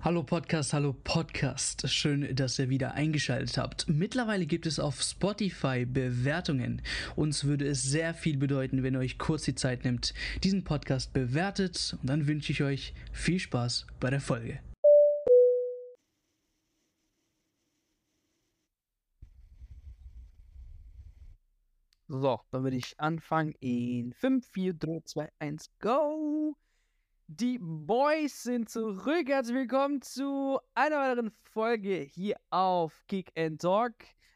[0.00, 1.90] Hallo Podcast, hallo Podcast.
[1.90, 3.88] Schön, dass ihr wieder eingeschaltet habt.
[3.88, 6.82] Mittlerweile gibt es auf Spotify Bewertungen.
[7.16, 10.14] Uns würde es sehr viel bedeuten, wenn ihr euch kurz die Zeit nimmt,
[10.44, 11.96] diesen Podcast bewertet.
[12.00, 14.60] Und dann wünsche ich euch viel Spaß bei der Folge.
[22.06, 26.56] So, dann würde ich anfangen in 5, 4, 3, 2, 1, go!
[27.30, 29.28] Die Boys sind zurück.
[29.28, 33.92] Herzlich willkommen zu einer weiteren Folge hier auf Kick and Talk.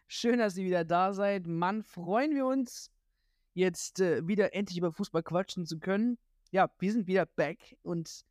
[0.09, 1.47] Schön, dass ihr wieder da seid.
[1.47, 2.91] Mann, freuen wir uns,
[3.55, 6.19] jetzt äh, wieder endlich über Fußball quatschen zu können.
[6.51, 8.27] Ja, wir sind wieder back und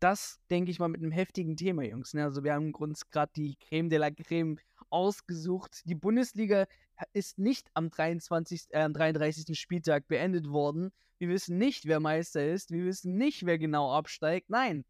[0.00, 2.12] das, denke ich mal, mit einem heftigen Thema, Jungs.
[2.12, 2.24] Ne?
[2.24, 5.82] Also wir haben uns gerade die Creme de la Creme ausgesucht.
[5.84, 6.66] Die Bundesliga
[7.12, 9.56] ist nicht am 23., äh, am 33.
[9.56, 10.90] Spieltag beendet worden.
[11.20, 12.70] Wir wissen nicht, wer Meister ist.
[12.70, 14.48] Wir wissen nicht, wer genau absteigt.
[14.48, 14.86] Nein,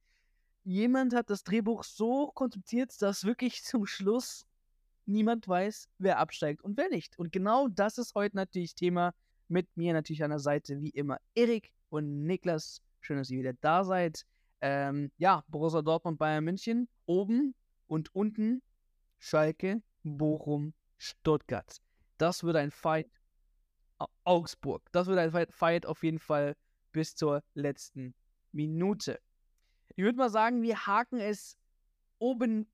[0.63, 4.47] jemand hat das Drehbuch so konzipiert, dass wirklich zum Schluss
[5.07, 7.19] niemand weiß, wer absteigt und wer nicht.
[7.19, 9.13] Und genau das ist heute natürlich Thema.
[9.49, 12.81] Mit mir natürlich an der Seite wie immer Erik und Niklas.
[13.01, 14.25] Schön, dass ihr wieder da seid.
[14.61, 17.57] Ähm, ja, Borussia Dortmund, Bayern München, oben
[17.89, 18.63] und unten
[19.19, 21.79] Schalke, Bochum, Stuttgart.
[22.19, 23.20] Das wird ein Fight.
[24.25, 24.83] Augsburg.
[24.93, 26.57] Das wird ein Fight auf jeden Fall
[26.93, 28.15] bis zur letzten
[28.53, 29.21] Minute.
[29.97, 31.57] Ich würde mal sagen, wir haken es
[32.19, 32.67] oben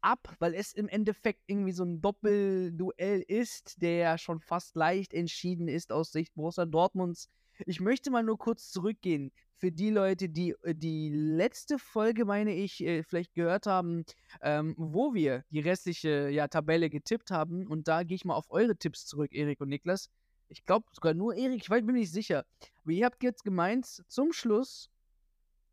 [0.00, 5.12] ab, weil es im Endeffekt irgendwie so ein Doppelduell ist, der ja schon fast leicht
[5.12, 7.28] entschieden ist aus Sicht Borussia Dortmunds.
[7.66, 12.54] Ich möchte mal nur kurz zurückgehen für die Leute, die äh, die letzte Folge, meine
[12.54, 14.04] ich, äh, vielleicht gehört haben,
[14.40, 17.66] ähm, wo wir die restliche ja, Tabelle getippt haben.
[17.66, 20.08] Und da gehe ich mal auf eure Tipps zurück, Erik und Niklas.
[20.50, 22.44] Ich glaube sogar nur Erik, ich bin mir nicht sicher.
[22.82, 24.90] Aber ihr habt jetzt gemeint, zum Schluss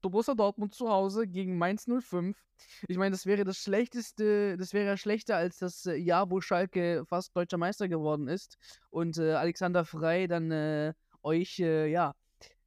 [0.01, 2.37] Borussia Dortmund zu Hause gegen Mainz 05.
[2.87, 7.03] Ich meine, das wäre das schlechteste, das wäre schlechter als das äh, Jahr, wo Schalke
[7.05, 8.57] fast deutscher Meister geworden ist
[8.91, 12.13] und äh, Alexander Frei dann äh, euch, äh, ja,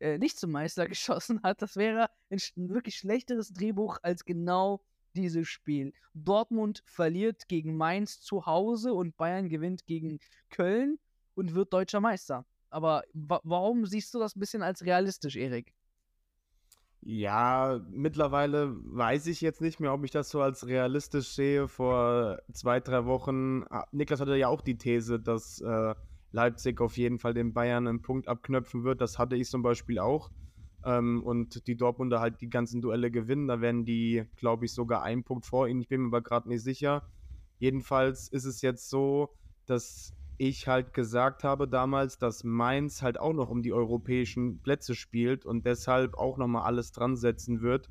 [0.01, 1.63] äh, nicht zum Meister geschossen hat.
[1.63, 4.83] Das wäre ein, ein wirklich schlechteres Drehbuch als genau
[5.15, 5.93] dieses Spiel.
[6.15, 10.19] Dortmund verliert gegen Mainz zu Hause und Bayern gewinnt gegen
[10.51, 10.99] Köln
[11.35, 12.47] und wird deutscher Meister.
[12.71, 15.75] Aber wa warum siehst du das ein bisschen als realistisch, Erik?
[17.03, 21.67] Ja, mittlerweile weiß ich jetzt nicht mehr, ob ich das so als realistisch sehe.
[21.67, 25.95] Vor zwei, drei Wochen, ah, Niklas hatte ja auch die These, dass äh,
[26.33, 29.01] Leipzig auf jeden Fall den Bayern einen Punkt abknöpfen wird.
[29.01, 30.31] Das hatte ich zum Beispiel auch.
[30.85, 33.49] Ähm, und die Dortmunder halt die ganzen Duelle gewinnen.
[33.49, 35.81] Da werden die, glaube ich, sogar einen Punkt vor ihnen.
[35.81, 37.09] Ich bin mir aber gerade nicht sicher.
[37.59, 43.33] Jedenfalls ist es jetzt so, dass ich halt gesagt habe damals, dass Mainz halt auch
[43.33, 47.91] noch um die europäischen Plätze spielt und deshalb auch nochmal alles dran setzen wird.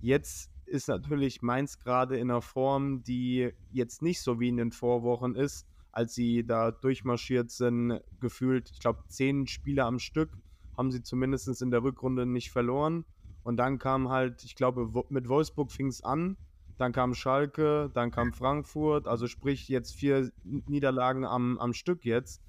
[0.00, 4.72] Jetzt ist natürlich Mainz gerade in einer Form, die jetzt nicht so wie in den
[4.72, 5.66] Vorwochen ist
[5.98, 10.30] als sie da durchmarschiert sind, gefühlt, ich glaube, zehn Spieler am Stück
[10.76, 13.04] haben sie zumindest in der Rückrunde nicht verloren.
[13.42, 16.36] Und dann kam halt, ich glaube, mit Wolfsburg fing es an,
[16.78, 22.40] dann kam Schalke, dann kam Frankfurt, also sprich jetzt vier Niederlagen am, am Stück jetzt.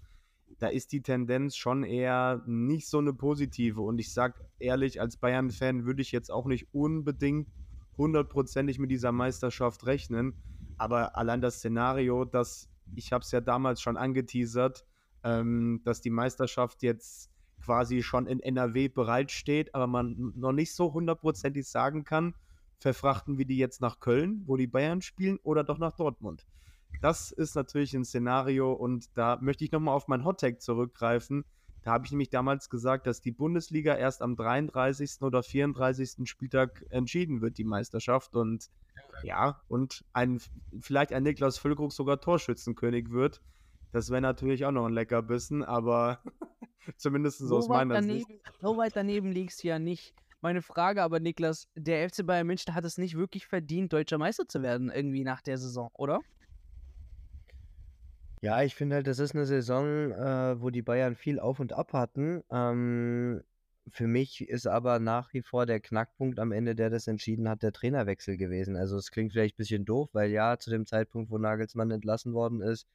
[0.59, 3.81] Da ist die Tendenz schon eher nicht so eine positive.
[3.81, 7.50] Und ich sag ehrlich, als Bayern-Fan würde ich jetzt auch nicht unbedingt
[7.97, 10.35] hundertprozentig mit dieser Meisterschaft rechnen.
[10.78, 14.85] Aber allein das Szenario, dass ich habe es ja damals schon angeteasert,
[15.23, 17.31] ähm, dass die Meisterschaft jetzt
[17.62, 22.35] quasi schon in NRW bereitsteht, aber man noch nicht so hundertprozentig sagen kann,
[22.79, 26.45] verfrachten wir die jetzt nach Köln, wo die Bayern spielen, oder doch nach Dortmund.
[27.01, 31.45] Das ist natürlich ein Szenario und da möchte ich nochmal auf mein Hottag zurückgreifen.
[31.84, 35.22] Da habe ich nämlich damals gesagt, dass die Bundesliga erst am 33.
[35.22, 36.29] oder 34.
[36.29, 38.35] Spieltag entschieden wird, die Meisterschaft.
[38.35, 38.69] Und
[39.23, 40.41] ja, und ein,
[40.81, 43.41] vielleicht ein Niklas Füllkrug sogar Torschützenkönig wird.
[43.91, 46.19] Das wäre natürlich auch noch ein Leckerbissen, aber
[46.97, 48.41] zumindest so aus meiner daneben, Sicht.
[48.62, 50.13] So weit daneben liegst du ja nicht.
[50.41, 54.47] Meine Frage aber, Niklas, der FC Bayern München hat es nicht wirklich verdient, deutscher Meister
[54.47, 56.21] zu werden, irgendwie nach der Saison, oder?
[58.41, 61.74] Ja, ich finde halt, das ist eine Saison, äh, wo die Bayern viel auf und
[61.74, 62.41] ab hatten.
[62.50, 63.44] Ähm,
[63.91, 67.63] für mich ist aber nach wie vor der Knackpunkt am Ende, der das entschieden hat,
[67.63, 68.77] der Trainerwechsel gewesen.
[68.77, 72.33] Also es klingt vielleicht ein bisschen doof, weil ja, zu dem Zeitpunkt, wo Nagelsmann entlassen
[72.33, 72.88] worden ist,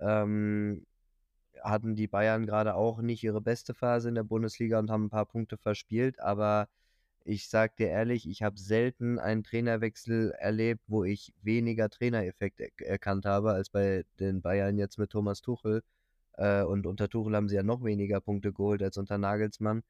[0.00, 0.86] ähm,
[1.62, 5.10] hatten die Bayern gerade auch nicht ihre beste Phase in der Bundesliga und haben ein
[5.10, 6.20] paar Punkte verspielt.
[6.20, 6.68] Aber
[7.26, 12.70] ich sag dir ehrlich, ich habe selten einen Trainerwechsel erlebt, wo ich weniger Trainereffekt er
[12.86, 15.82] erkannt habe als bei den Bayern jetzt mit Thomas Tuchel.
[16.34, 19.82] Äh, und unter Tuchel haben sie ja noch weniger Punkte geholt als unter Nagelsmann.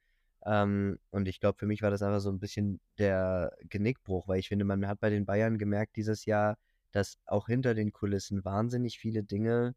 [0.46, 4.38] Ähm, und ich glaube, für mich war das einfach so ein bisschen der Genickbruch, weil
[4.40, 6.56] ich finde, man hat bei den Bayern gemerkt dieses Jahr,
[6.92, 9.74] dass auch hinter den Kulissen wahnsinnig viele Dinge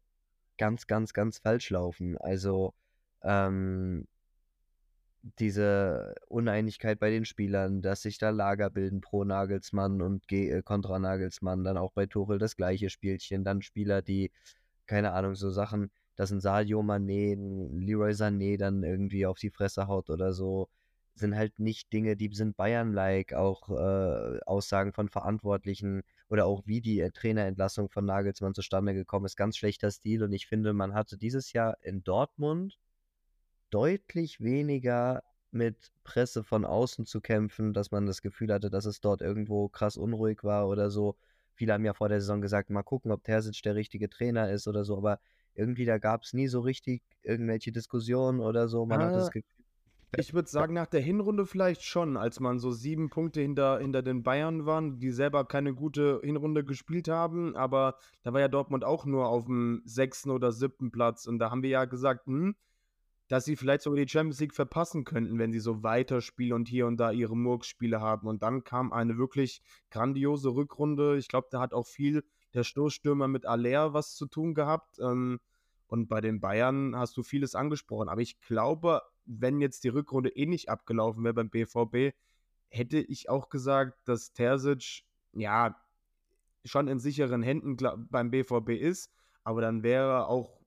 [0.58, 2.16] ganz, ganz, ganz falsch laufen.
[2.18, 2.74] Also
[3.22, 4.06] ähm,
[5.22, 10.62] diese Uneinigkeit bei den Spielern, dass sich da Lager bilden pro Nagelsmann und Ge äh,
[10.62, 14.30] kontra Nagelsmann, dann auch bei Tuchel das gleiche Spielchen, dann Spieler, die,
[14.86, 19.50] keine Ahnung, so Sachen, dass ein Sadio Mané, ein Leroy Sané dann irgendwie auf die
[19.50, 20.68] Fresse haut oder so,
[21.14, 26.80] sind halt nicht Dinge, die sind Bayern-like, auch äh, Aussagen von Verantwortlichen oder auch wie
[26.80, 30.22] die äh, Trainerentlassung von Nagelsmann zustande gekommen ist, ganz schlechter Stil.
[30.22, 32.78] Und ich finde, man hatte dieses Jahr in Dortmund
[33.70, 39.00] deutlich weniger mit Presse von außen zu kämpfen, dass man das Gefühl hatte, dass es
[39.00, 41.16] dort irgendwo krass unruhig war oder so.
[41.54, 44.66] Viele haben ja vor der Saison gesagt, mal gucken, ob Terzic der richtige Trainer ist
[44.68, 45.20] oder so, aber
[45.54, 48.86] irgendwie da gab es nie so richtig irgendwelche Diskussionen oder so.
[48.86, 49.64] Man hat das Ah, Gefühl,
[50.16, 54.02] Ich würde sagen, nach der Hinrunde vielleicht schon, als man so sieben Punkte hinter, hinter
[54.02, 58.84] den Bayern waren, die selber keine gute Hinrunde gespielt haben, aber da war ja Dortmund
[58.84, 62.56] auch nur auf dem sechsten oder siebten Platz und da haben wir ja gesagt, hm,
[63.30, 66.88] dass sie vielleicht sogar die Champions League verpassen könnten, wenn sie so weiterspielen und hier
[66.88, 68.26] und da ihre Murks-Spiele haben.
[68.26, 69.62] Und dann kam eine wirklich
[69.92, 71.16] grandiose Rückrunde.
[71.16, 72.24] Ich glaube, da hat auch viel
[72.54, 74.98] der Stoßstürmer mit Aller was zu tun gehabt.
[74.98, 75.38] Ähm,
[75.86, 78.08] und bei den Bayern hast du vieles angesprochen.
[78.08, 82.16] Aber ich glaube, wenn jetzt die Rückrunde eh nicht abgelaufen wäre beim BVB,
[82.66, 85.04] hätte ich auch gesagt, dass Terzic
[85.34, 85.76] ja
[86.64, 87.76] schon in sicheren Händen
[88.10, 89.12] beim BVB ist.
[89.44, 90.59] Aber dann wäre auch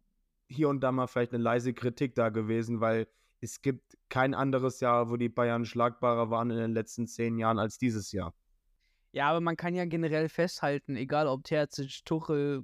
[0.48, 3.08] hier und da mal vielleicht eine leise Kritik da gewesen, weil
[3.42, 7.60] es gibt kein anderes Jahr, wo die Bayern schlagbarer waren in den letzten zehn Jahren
[7.60, 8.34] als dieses Jahr.
[9.12, 12.64] Ja, aber man kann ja generell festhalten, egal ob Terzic, Tuchel,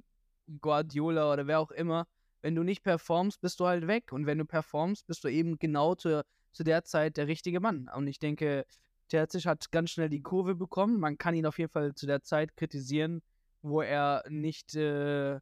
[0.60, 2.06] Guardiola oder wer auch immer,
[2.42, 4.12] wenn du nicht performst, bist du halt weg.
[4.12, 7.88] Und wenn du performst, bist du eben genau zu, zu der Zeit der richtige Mann.
[7.94, 8.64] Und ich denke,
[9.08, 10.98] Terzic hat ganz schnell die Kurve bekommen.
[10.98, 13.22] Man kann ihn auf jeden Fall zu der Zeit kritisieren,
[13.62, 15.40] wo er nicht äh,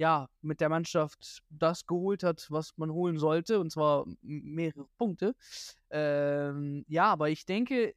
[0.00, 5.34] ja, mit der Mannschaft das geholt hat, was man holen sollte, und zwar mehrere Punkte.
[5.90, 7.94] Ähm, ja, aber ich denke,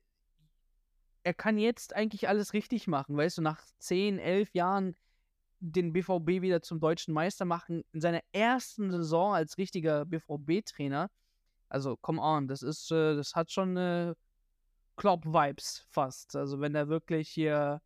[1.24, 4.98] er kann jetzt eigentlich alles richtig machen, weißt du, nach 10, 11 Jahren
[5.62, 11.10] den BVB wieder zum deutschen Meister machen, in seiner ersten Saison als richtiger BVB-Trainer.
[11.70, 14.14] Also, come on, das ist, äh, das hat schon äh,
[14.98, 16.36] Klopp-Vibes fast.
[16.36, 17.82] Also, wenn er wirklich hier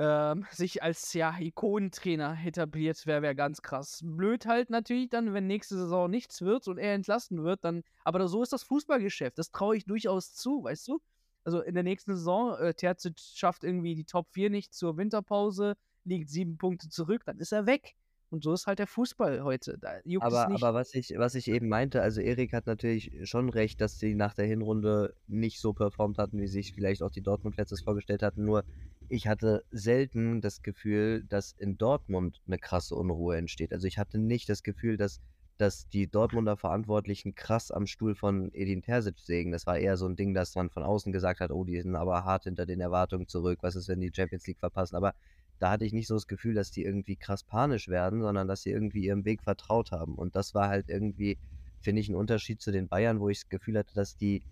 [0.00, 4.00] ähm, sich als ja, Ikonentrainer etabliert, wäre wär ganz krass.
[4.02, 7.82] Blöd halt natürlich dann, wenn nächste Saison nichts wird und er entlassen wird, dann.
[8.04, 9.38] Aber so ist das Fußballgeschäft.
[9.38, 11.00] Das traue ich durchaus zu, weißt du?
[11.44, 15.76] Also in der nächsten Saison, äh, Terzic schafft irgendwie die Top 4 nicht zur Winterpause,
[16.04, 17.94] liegt sieben Punkte zurück, dann ist er weg.
[18.30, 19.78] Und so ist halt der Fußball heute.
[20.20, 23.98] Aber, aber was ich, was ich eben meinte, also Erik hat natürlich schon recht, dass
[23.98, 27.80] sie nach der Hinrunde nicht so performt hatten, wie sich vielleicht auch die Dortmund-Fans das
[27.80, 28.44] vorgestellt hatten.
[28.44, 28.64] Nur
[29.10, 33.72] ich hatte selten das Gefühl, dass in Dortmund eine krasse Unruhe entsteht.
[33.72, 35.20] Also ich hatte nicht das Gefühl, dass,
[35.58, 39.50] dass die Dortmunder Verantwortlichen krass am Stuhl von Edin Terzic sägen.
[39.50, 41.96] Das war eher so ein Ding, dass man von außen gesagt hat, oh, die sind
[41.96, 43.58] aber hart hinter den Erwartungen zurück.
[43.62, 44.94] Was ist, wenn die Champions League verpassen?
[44.94, 45.12] Aber
[45.58, 48.62] da hatte ich nicht so das Gefühl, dass die irgendwie krass panisch werden, sondern dass
[48.62, 50.14] sie irgendwie ihrem Weg vertraut haben.
[50.14, 51.36] Und das war halt irgendwie,
[51.80, 54.44] finde ich, ein Unterschied zu den Bayern, wo ich das Gefühl hatte, dass die,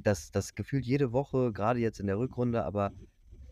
[0.00, 2.92] dass das gefühlt jede Woche, gerade jetzt in der Rückrunde, aber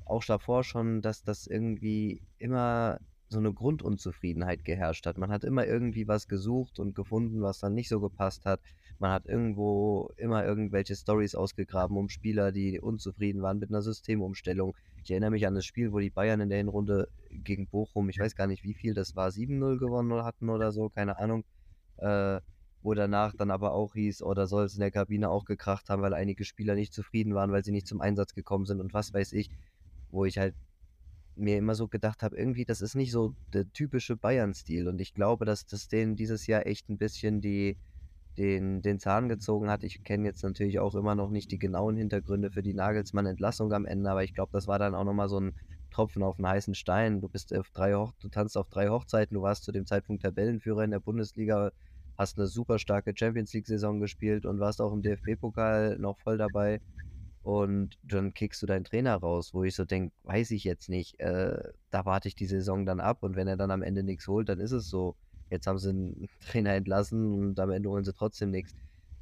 [0.09, 2.99] auch davor schon, dass das irgendwie immer
[3.29, 5.19] so eine Grundunzufriedenheit geherrscht hat.
[5.19, 8.61] Man hat immer irgendwie was gesucht und gefunden, was dann nicht so gepasst hat.
[8.99, 14.75] Man hat irgendwo immer irgendwelche Stories ausgegraben um Spieler, die unzufrieden waren mit einer Systemumstellung.
[15.05, 18.19] Ich erinnere mich an das Spiel, wo die Bayern in der Hinrunde gegen Bochum, ich
[18.19, 21.45] weiß gar nicht wie viel, das war 7-0 gewonnen hatten oder so, keine Ahnung.
[21.99, 22.41] Äh,
[22.81, 26.01] wo danach dann aber auch hieß, oder soll es in der Kabine auch gekracht haben,
[26.01, 29.13] weil einige Spieler nicht zufrieden waren, weil sie nicht zum Einsatz gekommen sind und was
[29.13, 29.51] weiß ich,
[30.11, 30.55] wo ich halt
[31.37, 35.15] mir immer so gedacht habe, irgendwie, das ist nicht so der typische Bayern-Stil und ich
[35.15, 37.77] glaube, dass das denen dieses Jahr echt ein bisschen die,
[38.37, 39.85] den, den Zahn gezogen hat.
[39.85, 43.85] Ich kenne jetzt natürlich auch immer noch nicht die genauen Hintergründe für die Nagelsmann-Entlassung am
[43.85, 45.55] Ende, aber ich glaube, das war dann auch nochmal so ein
[45.91, 47.21] Tropfen auf den heißen Stein.
[47.21, 50.23] Du bist auf drei Hoch du tanzt auf drei Hochzeiten, du warst zu dem Zeitpunkt
[50.23, 51.73] Tabellenführer in der Bundesliga,
[52.17, 56.81] hast eine super starke Champions League-Saison gespielt und warst auch im DFB-Pokal noch voll dabei.
[57.49, 61.19] Und dann kickst du deinen Trainer raus, wo ich so denke, weiß ich jetzt nicht.
[61.19, 64.29] Äh, da warte ich die Saison dann ab und wenn er dann am Ende nichts
[64.29, 65.17] holt, dann ist es so.
[65.49, 68.75] Jetzt haben sie einen Trainer entlassen und am Ende holen sie trotzdem nichts.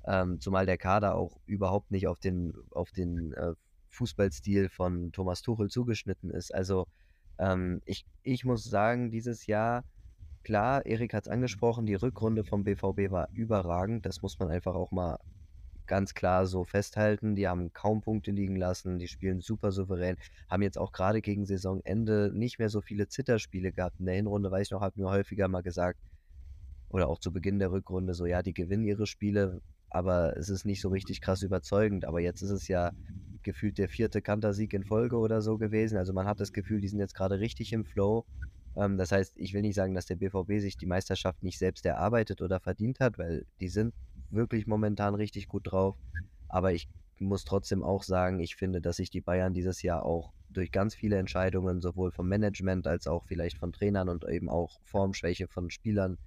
[0.04, 3.52] Ähm, zumal der Kader auch überhaupt nicht auf den, auf den äh,
[3.90, 6.52] Fußballstil von Thomas Tuchel zugeschnitten ist.
[6.52, 6.88] Also
[7.38, 9.84] ähm, ich, ich muss sagen, dieses Jahr,
[10.42, 14.04] klar, Erik hat es angesprochen, die Rückrunde vom BVB war überragend.
[14.04, 15.16] Das muss man einfach auch mal
[15.86, 17.34] ganz klar so festhalten.
[17.36, 20.16] Die haben kaum Punkte liegen lassen, die spielen super souverän,
[20.48, 24.00] haben jetzt auch gerade gegen Saisonende nicht mehr so viele Zitterspiele gehabt.
[24.00, 25.98] In der Hinrunde, weiß ich noch, hat mir häufiger mal gesagt,
[26.88, 30.64] oder auch zu Beginn der Rückrunde, so ja, die gewinnen ihre Spiele, aber es ist
[30.64, 32.04] nicht so richtig krass überzeugend.
[32.04, 32.92] Aber jetzt ist es ja
[33.42, 35.98] gefühlt der vierte Kantersieg in Folge oder so gewesen.
[35.98, 38.24] Also man hat das Gefühl, die sind jetzt gerade richtig im Flow.
[38.76, 41.86] Ähm, das heißt, ich will nicht sagen, dass der BVB sich die Meisterschaft nicht selbst
[41.86, 43.94] erarbeitet oder verdient hat, weil die sind
[44.30, 45.96] wirklich momentan richtig gut drauf.
[46.48, 50.32] Aber ich muss trotzdem auch sagen, ich finde, dass sich die Bayern dieses Jahr auch
[50.50, 54.80] durch ganz viele Entscheidungen, sowohl vom Management als auch vielleicht von Trainern und eben auch
[54.84, 56.18] Formschwäche von Spielern,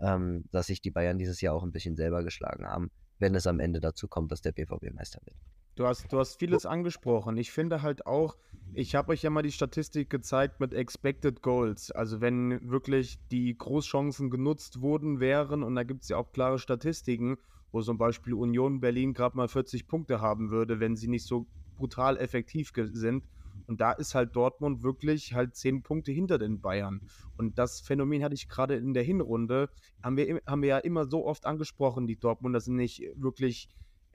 [0.00, 3.46] ähm, dass sich die Bayern dieses Jahr auch ein bisschen selber geschlagen haben, wenn es
[3.46, 5.36] am Ende dazu kommt, dass der BVB Meister wird.
[5.78, 7.36] Du hast, du hast vieles angesprochen.
[7.36, 8.36] Ich finde halt auch,
[8.74, 11.92] ich habe euch ja mal die Statistik gezeigt mit Expected Goals.
[11.92, 16.58] Also wenn wirklich die Großchancen genutzt wurden wären, und da gibt es ja auch klare
[16.58, 17.38] Statistiken,
[17.70, 21.46] wo zum Beispiel Union Berlin gerade mal 40 Punkte haben würde, wenn sie nicht so
[21.76, 23.22] brutal effektiv sind.
[23.68, 27.02] Und da ist halt Dortmund wirklich halt 10 Punkte hinter den Bayern.
[27.36, 29.70] Und das Phänomen hatte ich gerade in der Hinrunde,
[30.02, 33.68] haben wir, haben wir ja immer so oft angesprochen, die Dortmunder sind nicht wirklich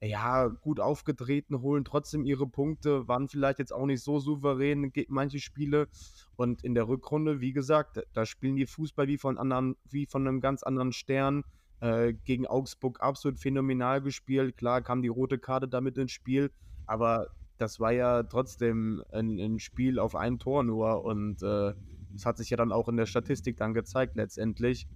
[0.05, 5.39] ja, gut aufgetreten, holen trotzdem ihre Punkte, waren vielleicht jetzt auch nicht so souverän manche
[5.39, 5.87] Spiele.
[6.35, 10.27] Und in der Rückrunde, wie gesagt, da spielen die Fußball wie von anderen, wie von
[10.27, 11.43] einem ganz anderen Stern.
[11.83, 14.55] Äh, gegen Augsburg absolut phänomenal gespielt.
[14.55, 16.49] Klar kam die rote Karte damit ins Spiel,
[16.85, 21.73] aber das war ja trotzdem ein, ein Spiel auf ein Tor nur und äh,
[22.13, 24.87] das hat sich ja dann auch in der Statistik dann gezeigt letztendlich.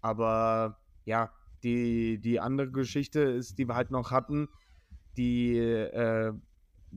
[0.00, 1.30] Aber ja,
[1.62, 4.48] die, die andere Geschichte ist, die wir halt noch hatten,
[5.16, 6.32] die äh,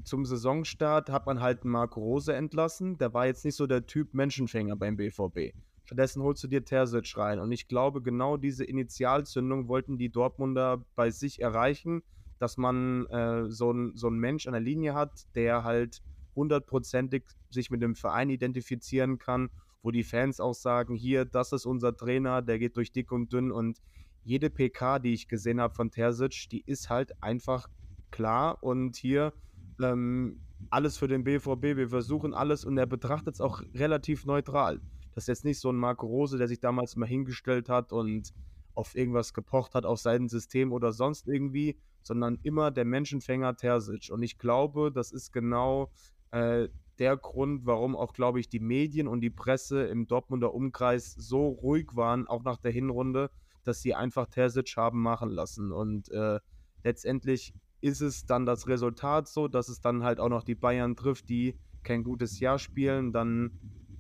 [0.04, 2.98] zum Saisonstart hat man halt Marco Rose entlassen.
[2.98, 5.56] Der war jetzt nicht so der Typ Menschenfänger beim BVB.
[5.86, 7.40] Stattdessen holst du dir Terzic rein.
[7.40, 12.02] Und ich glaube, genau diese Initialzündung wollten die Dortmunder bei sich erreichen,
[12.40, 16.02] dass man äh, so einen so Mensch an der Linie hat, der halt
[16.36, 19.50] hundertprozentig sich mit dem Verein identifizieren kann,
[19.84, 23.32] wo die Fans auch sagen, hier, das ist unser Trainer, der geht durch dick und
[23.32, 23.80] dünn und
[24.26, 27.70] jede PK, die ich gesehen habe von Terzic, die ist halt einfach
[28.12, 29.34] klar und hier
[29.82, 34.82] ähm, alles für den BVB, wir versuchen alles und er betrachtet es auch relativ neutral.
[35.14, 38.34] Das ist jetzt nicht so ein Marco Rose, der sich damals mal hingestellt hat und
[38.74, 44.10] auf irgendwas gepocht hat, auf sein System oder sonst irgendwie, sondern immer der Menschenfänger Terzic.
[44.12, 45.92] Und ich glaube, das ist genau
[46.32, 46.68] äh,
[47.00, 51.48] der Grund, warum auch, glaube ich, die Medien und die Presse im Dortmunder Umkreis so
[51.48, 53.30] ruhig waren, auch nach der Hinrunde,
[53.68, 55.72] dass sie einfach Terzic haben machen lassen.
[55.72, 56.40] Und äh,
[56.84, 60.96] letztendlich ist es dann das Resultat so, dass es dann halt auch noch die Bayern
[60.96, 63.14] trifft, die kein gutes Jahr spielen.
[63.14, 63.52] Dann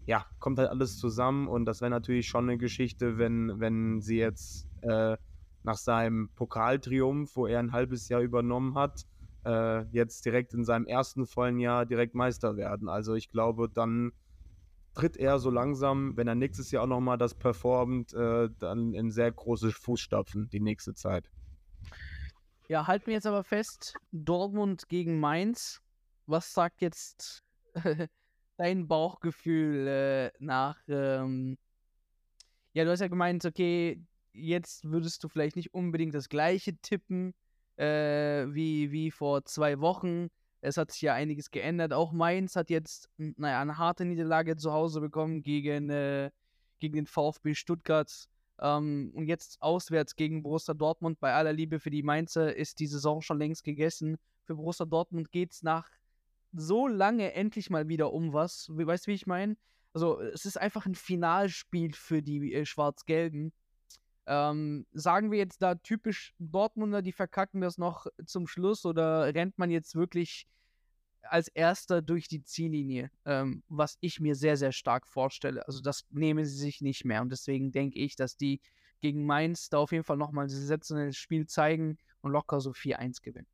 [0.05, 4.17] ja, kommt halt alles zusammen und das wäre natürlich schon eine Geschichte, wenn, wenn sie
[4.17, 5.17] jetzt äh,
[5.63, 9.05] nach seinem Pokaltriumph, wo er ein halbes Jahr übernommen hat,
[9.45, 12.87] äh, jetzt direkt in seinem ersten vollen Jahr direkt Meister werden.
[12.87, 14.11] Also ich glaube, dann
[14.95, 19.11] tritt er so langsam, wenn er nächstes Jahr auch nochmal das performt, äh, dann in
[19.11, 21.29] sehr große Fußstapfen die nächste Zeit.
[22.67, 25.81] Ja, halten wir jetzt aber fest, Dortmund gegen Mainz.
[26.25, 27.43] Was sagt jetzt
[28.57, 30.79] dein Bauchgefühl äh, nach?
[30.87, 31.57] Ähm
[32.73, 34.01] ja, du hast ja gemeint, okay,
[34.33, 37.33] jetzt würdest du vielleicht nicht unbedingt das gleiche tippen
[37.77, 40.29] äh, wie, wie vor zwei Wochen.
[40.65, 41.93] Es hat sich ja einiges geändert.
[41.93, 46.31] Auch Mainz hat jetzt, naja, eine harte Niederlage zu Hause bekommen gegen, äh,
[46.79, 48.11] gegen den VfB Stuttgart.
[48.59, 51.19] Ähm, und jetzt auswärts gegen Borussia Dortmund.
[51.19, 54.17] Bei aller Liebe für die Mainzer ist die Saison schon längst gegessen.
[54.45, 55.89] Für Borussia Dortmund geht es nach
[56.51, 58.69] so lange endlich mal wieder um was.
[58.69, 59.57] Weißt du, wie ich meine?
[59.93, 63.53] Also, es ist einfach ein Finalspiel für die äh, Schwarz-Gelben.
[64.27, 69.57] Ähm, sagen wir jetzt da typisch Dortmunder, die verkacken das noch zum Schluss oder rennt
[69.57, 70.47] man jetzt wirklich
[71.21, 75.67] als erster durch die Ziellinie, ähm, was ich mir sehr, sehr stark vorstelle.
[75.67, 78.61] Also das nehmen sie sich nicht mehr und deswegen denke ich, dass die
[79.01, 83.47] gegen Mainz da auf jeden Fall nochmal sensationelles Spiel zeigen und locker so 4-1 gewinnen.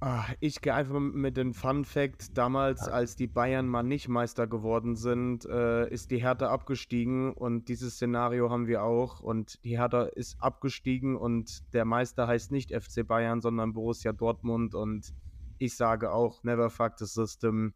[0.00, 2.38] Ach, ich gehe einfach mit dem Fun Fact.
[2.38, 7.68] Damals, als die Bayern mal nicht Meister geworden sind, äh, ist die Hertha abgestiegen und
[7.68, 9.18] dieses Szenario haben wir auch.
[9.18, 14.76] Und die Hertha ist abgestiegen und der Meister heißt nicht FC Bayern, sondern Borussia Dortmund.
[14.76, 15.12] Und
[15.58, 17.74] ich sage auch, never fuck the system.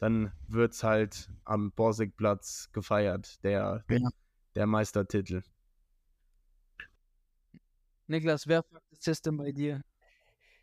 [0.00, 4.08] Dann wird es halt am Borsigplatz gefeiert, der, ja.
[4.56, 5.42] der Meistertitel.
[8.08, 9.82] Niklas, wer fuck the system bei dir?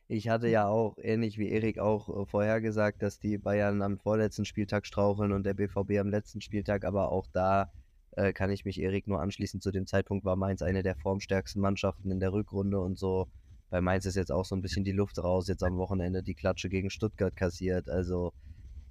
[0.10, 4.46] Ich hatte ja auch, ähnlich wie Erik auch äh, vorhergesagt, dass die Bayern am vorletzten
[4.46, 7.72] Spieltag straucheln und der BVB am letzten Spieltag, aber auch da
[8.12, 9.60] äh, kann ich mich Erik nur anschließen.
[9.62, 13.28] Zu dem Zeitpunkt war Mainz eine der formstärksten Mannschaften in der Rückrunde und so
[13.70, 15.48] bei Mainz ist jetzt auch so ein bisschen die Luft raus.
[15.48, 17.90] Jetzt am Wochenende die Klatsche gegen Stuttgart kassiert.
[17.90, 18.34] Also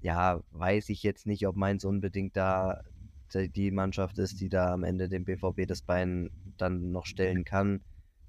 [0.00, 2.82] ja, weiß ich jetzt nicht, ob Mainz unbedingt da
[3.35, 7.80] die Mannschaft ist, die da am Ende dem BVB das Bein dann noch stellen kann.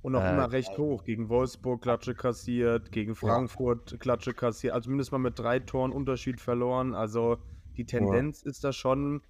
[0.08, 1.04] Und auch äh, immer recht hoch.
[1.04, 3.98] Gegen Wolfsburg Klatsche kassiert, gegen Frankfurt ja.
[3.98, 4.74] Klatsche kassiert.
[4.74, 6.96] Also mindestens mal mit drei Toren Unterschied verloren.
[6.96, 7.40] Also
[7.76, 8.50] die Tendenz ja.
[8.50, 9.22] ist da schon,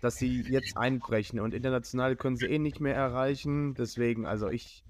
[0.00, 1.40] dass sie jetzt einbrechen.
[1.40, 3.74] Und international können sie eh nicht mehr erreichen.
[3.74, 4.82] Deswegen, also ich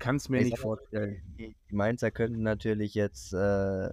[0.00, 1.22] kann es mir ich nicht vorstellen.
[1.38, 3.90] Die Mainzer könnten natürlich jetzt äh,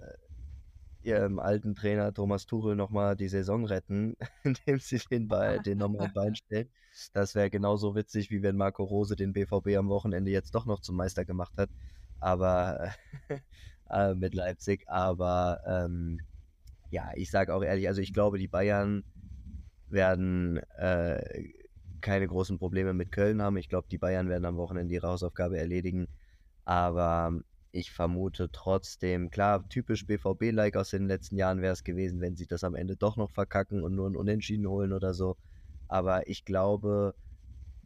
[1.04, 6.10] ihrem alten Trainer Thomas Tuchel nochmal die Saison retten, indem sie den, Ball, den nochmal
[6.12, 6.68] Bein stellen.
[7.12, 10.80] Das wäre genauso witzig, wie wenn Marco Rose den BVB am Wochenende jetzt doch noch
[10.80, 11.70] zum Meister gemacht hat.
[12.20, 12.90] Aber
[13.90, 14.88] äh, mit Leipzig.
[14.88, 16.20] Aber ähm,
[16.90, 19.04] ja, ich sage auch ehrlich, also ich glaube, die Bayern
[19.88, 21.48] werden äh,
[22.00, 23.56] keine großen Probleme mit Köln haben.
[23.56, 26.08] Ich glaube, die Bayern werden am Wochenende ihre Hausaufgabe erledigen.
[26.64, 27.32] Aber
[27.72, 32.46] ich vermute trotzdem, klar, typisch BVB-like aus den letzten Jahren wäre es gewesen, wenn sie
[32.46, 35.36] das am Ende doch noch verkacken und nur ein Unentschieden holen oder so.
[35.88, 37.14] Aber ich glaube,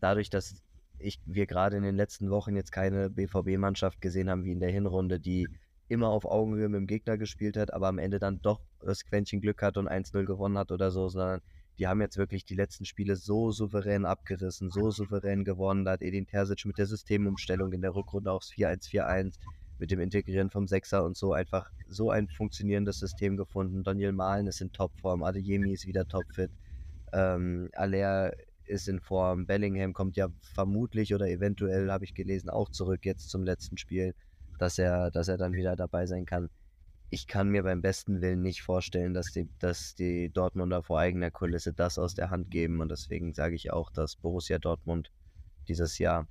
[0.00, 0.62] dadurch, dass
[0.98, 4.70] ich, wir gerade in den letzten Wochen jetzt keine BVB-Mannschaft gesehen haben wie in der
[4.70, 5.48] Hinrunde, die
[5.88, 9.40] immer auf Augenhöhe mit dem Gegner gespielt hat, aber am Ende dann doch das Quäntchen
[9.40, 11.40] Glück hat und 1-0 gewonnen hat oder so, sondern
[11.78, 15.84] die haben jetzt wirklich die letzten Spiele so souverän abgerissen, so souverän gewonnen.
[15.84, 19.38] Da hat Edin Terzic mit der Systemumstellung in der Rückrunde aufs 4-1-4-1
[19.78, 23.82] mit dem Integrieren vom Sechser und so einfach so ein funktionierendes System gefunden.
[23.82, 26.52] Daniel Mahlen ist in Topform, Adeyemi ist wieder topfit,
[27.12, 28.32] ähm, Aller
[28.64, 33.28] ist in Form, Bellingham kommt ja vermutlich oder eventuell, habe ich gelesen, auch zurück jetzt
[33.28, 34.14] zum letzten Spiel,
[34.58, 36.48] dass er, dass er dann wieder dabei sein kann.
[37.10, 41.30] Ich kann mir beim besten Willen nicht vorstellen, dass die, dass die Dortmunder vor eigener
[41.30, 45.10] Kulisse das aus der Hand geben und deswegen sage ich auch, dass Borussia Dortmund
[45.68, 46.26] dieses Jahr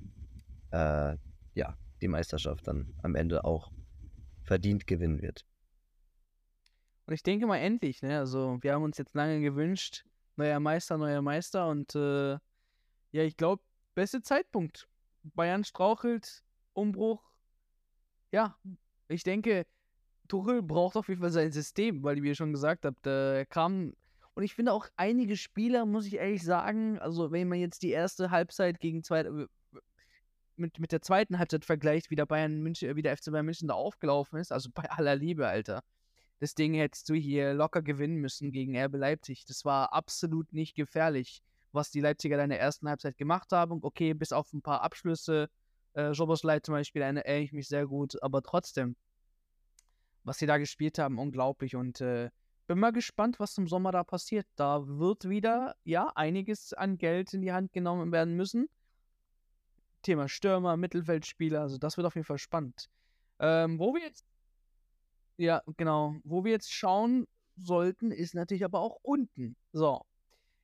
[0.71, 1.15] äh,
[1.53, 3.71] ja, die Meisterschaft dann am Ende auch
[4.43, 5.45] verdient gewinnen wird.
[7.05, 8.17] Und ich denke mal endlich, ne?
[8.17, 10.05] Also wir haben uns jetzt lange gewünscht,
[10.41, 12.31] neuer Meister, neuer Meister und äh,
[13.11, 13.61] ja, ich glaube,
[13.93, 14.87] beste Zeitpunkt.
[15.23, 17.21] Bayern strauchelt, Umbruch.
[18.31, 18.57] Ja,
[19.07, 19.67] ich denke,
[20.27, 23.93] Tuchel braucht auf jeden Fall sein System, weil, wie ihr schon gesagt habt, äh, kam.
[24.33, 27.91] Und ich finde auch einige Spieler, muss ich ehrlich sagen, also wenn man jetzt die
[27.91, 29.29] erste Halbzeit gegen zwei,
[30.55, 33.67] mit, mit der zweiten Halbzeit vergleicht, wie der Bayern München, wie der FC Bayern München
[33.67, 35.83] da aufgelaufen ist, also bei aller Liebe, Alter.
[36.41, 39.45] Das Ding hättest du hier locker gewinnen müssen gegen RB Leipzig.
[39.45, 43.77] Das war absolut nicht gefährlich, was die Leipziger in der ersten Halbzeit gemacht haben.
[43.83, 45.51] Okay, bis auf ein paar Abschlüsse,
[45.93, 48.95] äh, Jobosleit zum Beispiel, erinnere ich mich sehr gut, aber trotzdem,
[50.23, 51.75] was sie da gespielt haben, unglaublich.
[51.75, 52.31] Und äh,
[52.65, 54.47] bin mal gespannt, was im Sommer da passiert.
[54.55, 58.67] Da wird wieder, ja, einiges an Geld in die Hand genommen werden müssen.
[60.01, 62.89] Thema Stürmer, Mittelfeldspieler, also das wird auf jeden Fall spannend.
[63.37, 64.25] Ähm, wo wir jetzt,
[65.41, 67.27] ja, genau, wo wir jetzt schauen
[67.57, 69.55] sollten, ist natürlich aber auch unten.
[69.73, 70.01] So,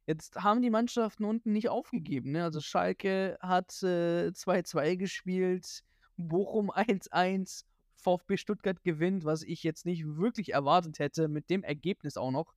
[0.06, 2.32] jetzt haben die Mannschaften unten nicht aufgegeben.
[2.32, 2.44] Ne?
[2.44, 5.84] Also Schalke hat 2-2 äh, gespielt,
[6.16, 7.64] Bochum 1-1,
[7.96, 12.54] VfB Stuttgart gewinnt, was ich jetzt nicht wirklich erwartet hätte, mit dem Ergebnis auch noch.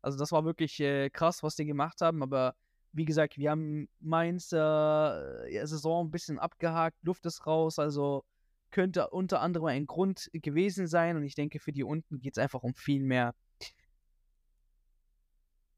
[0.00, 2.54] Also das war wirklich äh, krass, was die gemacht haben, aber
[2.92, 8.24] wie gesagt, wir haben Mainz äh, Saison ein bisschen abgehakt, Luft ist raus, also
[8.70, 12.38] könnte unter anderem ein Grund gewesen sein und ich denke, für die unten geht es
[12.38, 13.34] einfach um viel mehr.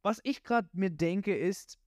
[0.03, 1.79] Was ich gerade mir denke, ist,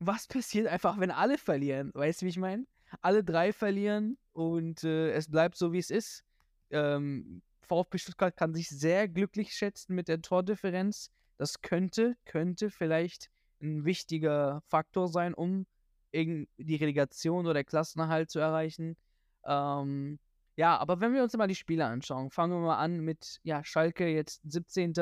[0.00, 1.92] was passiert einfach, wenn alle verlieren?
[1.94, 2.66] Weißt du, wie ich meine?
[3.00, 6.24] Alle drei verlieren und äh, es bleibt so, wie es ist.
[6.70, 11.12] Ähm, VfB Stuttgart kann sich sehr glücklich schätzen mit der Tordifferenz.
[11.36, 13.30] Das könnte, könnte vielleicht
[13.62, 15.66] ein wichtiger Faktor sein, um
[16.12, 18.96] die Relegation oder Klassenerhalt zu erreichen.
[19.44, 20.18] Ähm,
[20.60, 23.64] ja, aber wenn wir uns mal die Spiele anschauen, fangen wir mal an mit ja,
[23.64, 24.92] Schalke, jetzt 17.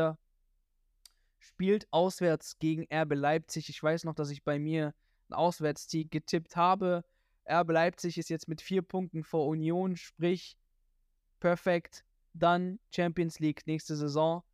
[1.41, 3.69] Spielt auswärts gegen RB Leipzig.
[3.69, 4.95] Ich weiß noch, dass ich bei mir
[5.29, 7.03] einen Auswärtstieg getippt habe.
[7.51, 10.57] RB Leipzig ist jetzt mit vier Punkten vor Union, sprich
[11.41, 12.05] perfekt.
[12.35, 14.45] Dann Champions League nächste Saison.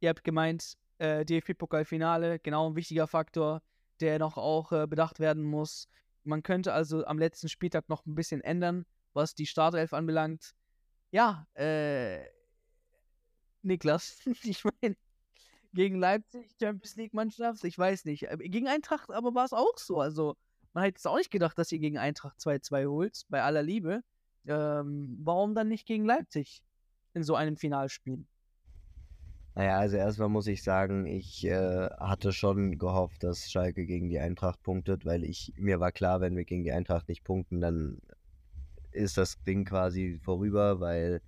[0.00, 3.62] Ihr habt gemeint, äh, DFB-Pokalfinale, genau ein wichtiger Faktor,
[4.00, 5.88] der noch auch äh, bedacht werden muss.
[6.22, 8.84] Man könnte also am letzten Spieltag noch ein bisschen ändern,
[9.16, 10.54] was die Startelf anbelangt.
[11.10, 12.24] Ja, äh,
[13.62, 14.96] Niklas, ich meine,
[15.72, 18.24] gegen Leipzig, Champions League-Mannschaft, ich weiß nicht.
[18.24, 19.98] Äh, gegen Eintracht aber war es auch so.
[19.98, 20.36] Also,
[20.72, 24.02] man hätte es auch nicht gedacht, dass ihr gegen Eintracht 2-2 holt, bei aller Liebe.
[24.46, 26.62] Ähm, warum dann nicht gegen Leipzig
[27.14, 28.24] in so einem Finalspiel?
[29.54, 34.18] Naja, also erstmal muss ich sagen, ich äh, hatte schon gehofft, dass Schalke gegen die
[34.18, 37.98] Eintracht punktet, weil ich mir war klar, wenn wir gegen die Eintracht nicht punkten, dann
[38.96, 41.20] ist das Ding quasi vorüber, weil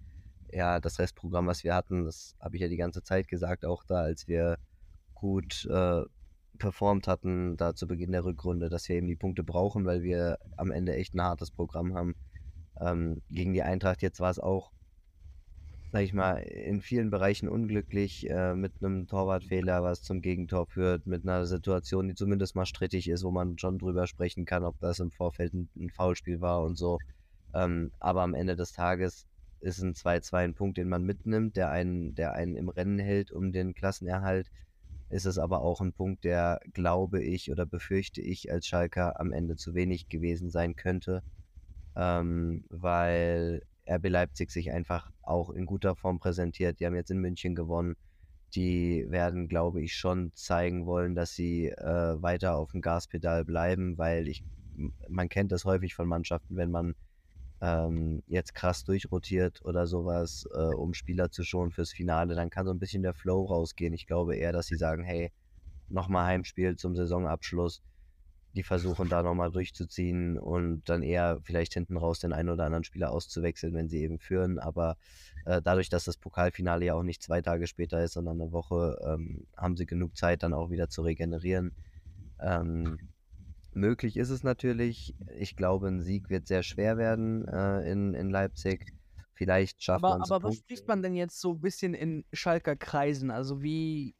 [0.52, 3.84] ja das Restprogramm, was wir hatten, das habe ich ja die ganze Zeit gesagt, auch
[3.84, 4.58] da, als wir
[5.14, 6.02] gut äh,
[6.58, 10.38] performt hatten, da zu Beginn der Rückrunde, dass wir eben die Punkte brauchen, weil wir
[10.56, 12.14] am Ende echt ein hartes Programm haben.
[12.80, 14.72] Ähm, gegen die Eintracht jetzt war es auch,
[15.92, 21.06] sag ich mal, in vielen Bereichen unglücklich, äh, mit einem Torwartfehler, was zum Gegentor führt,
[21.06, 24.78] mit einer Situation, die zumindest mal strittig ist, wo man schon drüber sprechen kann, ob
[24.80, 26.98] das im Vorfeld ein, ein Foulspiel war und so.
[27.54, 29.26] Ähm, aber am Ende des Tages
[29.60, 33.32] ist ein 2-2 ein Punkt, den man mitnimmt, der einen, der einen im Rennen hält
[33.32, 34.50] um den Klassenerhalt
[35.10, 39.32] ist es aber auch ein Punkt, der, glaube ich oder befürchte ich, als Schalker am
[39.32, 41.22] Ende zu wenig gewesen sein könnte,
[41.96, 46.80] ähm, weil RB Leipzig sich einfach auch in guter Form präsentiert.
[46.80, 47.96] Die haben jetzt in München gewonnen.
[48.54, 53.98] Die werden, glaube ich, schon zeigen wollen, dass sie äh, weiter auf dem Gaspedal bleiben,
[53.98, 54.42] weil ich,
[55.08, 56.94] man kennt das häufig von Mannschaften, wenn man
[57.60, 62.66] ähm, jetzt krass durchrotiert oder sowas, äh, um Spieler zu schonen fürs Finale, dann kann
[62.66, 63.94] so ein bisschen der Flow rausgehen.
[63.94, 65.32] Ich glaube eher, dass sie sagen, hey,
[65.88, 67.82] nochmal Heimspiel zum Saisonabschluss.
[68.54, 72.82] Die versuchen da nochmal durchzuziehen und dann eher vielleicht hinten raus den einen oder anderen
[72.84, 74.58] Spieler auszuwechseln, wenn sie eben führen.
[74.58, 74.96] Aber
[75.44, 78.98] äh, dadurch, dass das Pokalfinale ja auch nicht zwei Tage später ist, sondern eine Woche,
[79.04, 81.72] ähm, haben sie genug Zeit, dann auch wieder zu regenerieren.
[82.40, 82.98] Ähm,
[83.72, 85.14] Möglich ist es natürlich.
[85.38, 88.92] Ich glaube, ein Sieg wird sehr schwer werden äh, in, in Leipzig.
[89.34, 90.30] Vielleicht schafft man es.
[90.30, 93.30] Aber, aber was spricht man denn jetzt so ein bisschen in Schalker Kreisen?
[93.30, 94.14] Also wie,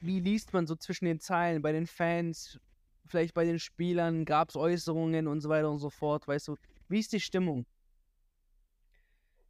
[0.00, 2.58] wie liest man so zwischen den Zeilen bei den Fans,
[3.06, 6.56] vielleicht bei den Spielern, gab es Äußerungen und so weiter und so fort, weißt du?
[6.88, 7.66] Wie ist die Stimmung?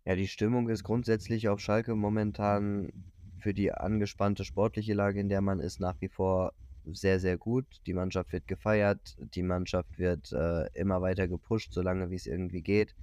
[0.05, 2.93] Ja, die Stimmung ist grundsätzlich auf Schalke momentan
[3.39, 6.53] für die angespannte sportliche Lage, in der man ist, nach wie vor
[6.85, 7.67] sehr, sehr gut.
[7.87, 12.63] Die Mannschaft wird gefeiert, die Mannschaft wird äh, immer weiter gepusht, solange wie es irgendwie
[12.63, 12.95] geht.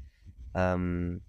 [0.54, 1.22] Ähm,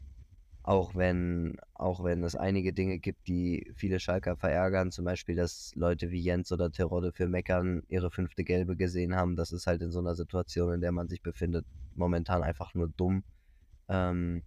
[0.63, 5.73] auch wenn, auch wenn es einige Dinge gibt, die viele Schalker verärgern, zum Beispiel, dass
[5.75, 9.37] Leute wie Jens oder Terodde für Meckern ihre fünfte Gelbe gesehen haben.
[9.37, 12.89] Das ist halt in so einer Situation, in der man sich befindet, momentan einfach nur
[12.89, 13.25] dumm.
[13.89, 14.43] Ähm,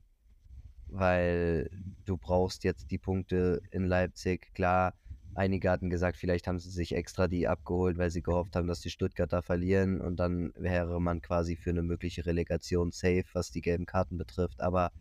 [0.88, 1.70] weil
[2.06, 4.54] du brauchst jetzt die Punkte in Leipzig.
[4.54, 4.94] Klar,
[5.36, 8.82] Einige hatten gesagt, vielleicht haben sie sich extra die abgeholt, weil sie gehofft haben, dass
[8.82, 13.62] die Stuttgarter verlieren und dann wäre man quasi für eine mögliche Relegation safe, was die
[13.62, 14.62] gelben Karten betrifft.
[14.62, 14.92] Aber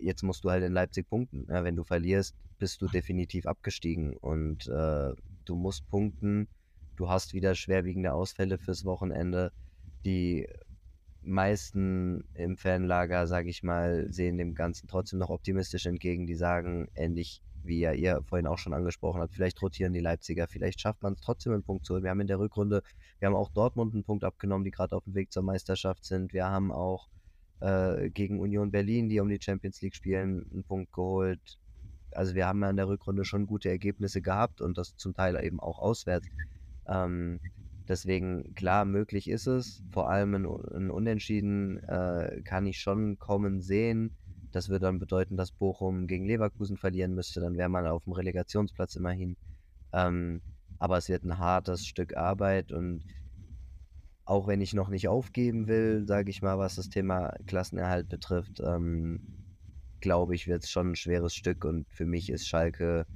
[0.00, 1.46] jetzt musst du halt in Leipzig punkten.
[1.48, 5.12] Ja, wenn du verlierst, bist du definitiv abgestiegen und äh,
[5.44, 6.48] du musst punkten.
[6.96, 9.52] Du hast wieder schwerwiegende Ausfälle fürs Wochenende.
[10.04, 10.48] Die
[11.22, 16.26] meisten im Fanlager, sage ich mal, sehen dem Ganzen trotzdem noch optimistisch entgegen.
[16.26, 20.48] Die sagen, endlich wie ja ihr vorhin auch schon angesprochen habt, vielleicht rotieren die Leipziger,
[20.48, 22.02] vielleicht schafft man es trotzdem einen Punkt zu holen.
[22.02, 22.82] Wir haben in der Rückrunde,
[23.18, 26.32] wir haben auch Dortmund einen Punkt abgenommen, die gerade auf dem Weg zur Meisterschaft sind.
[26.32, 27.08] Wir haben auch
[27.60, 31.58] äh, gegen Union Berlin, die um die Champions League spielen, einen Punkt geholt.
[32.12, 35.42] Also wir haben ja in der Rückrunde schon gute Ergebnisse gehabt und das zum Teil
[35.44, 36.26] eben auch auswärts.
[36.88, 37.38] Ähm,
[37.86, 39.82] deswegen, klar, möglich ist es.
[39.90, 44.16] Vor allem ein, Unentschieden äh, kann ich schon kommen sehen.
[44.52, 47.40] Das würde dann bedeuten, dass Bochum gegen Leverkusen verlieren müsste.
[47.40, 49.36] Dann wäre man auf dem Relegationsplatz immerhin.
[49.92, 50.40] Ähm,
[50.78, 53.04] aber es wird ein hartes Stück Arbeit und
[54.24, 58.60] auch wenn ich noch nicht aufgeben will, sage ich mal, was das Thema Klassenerhalt betrifft,
[58.60, 59.20] ähm,
[60.00, 63.06] glaube ich, wird es schon ein schweres Stück und für mich ist Schalke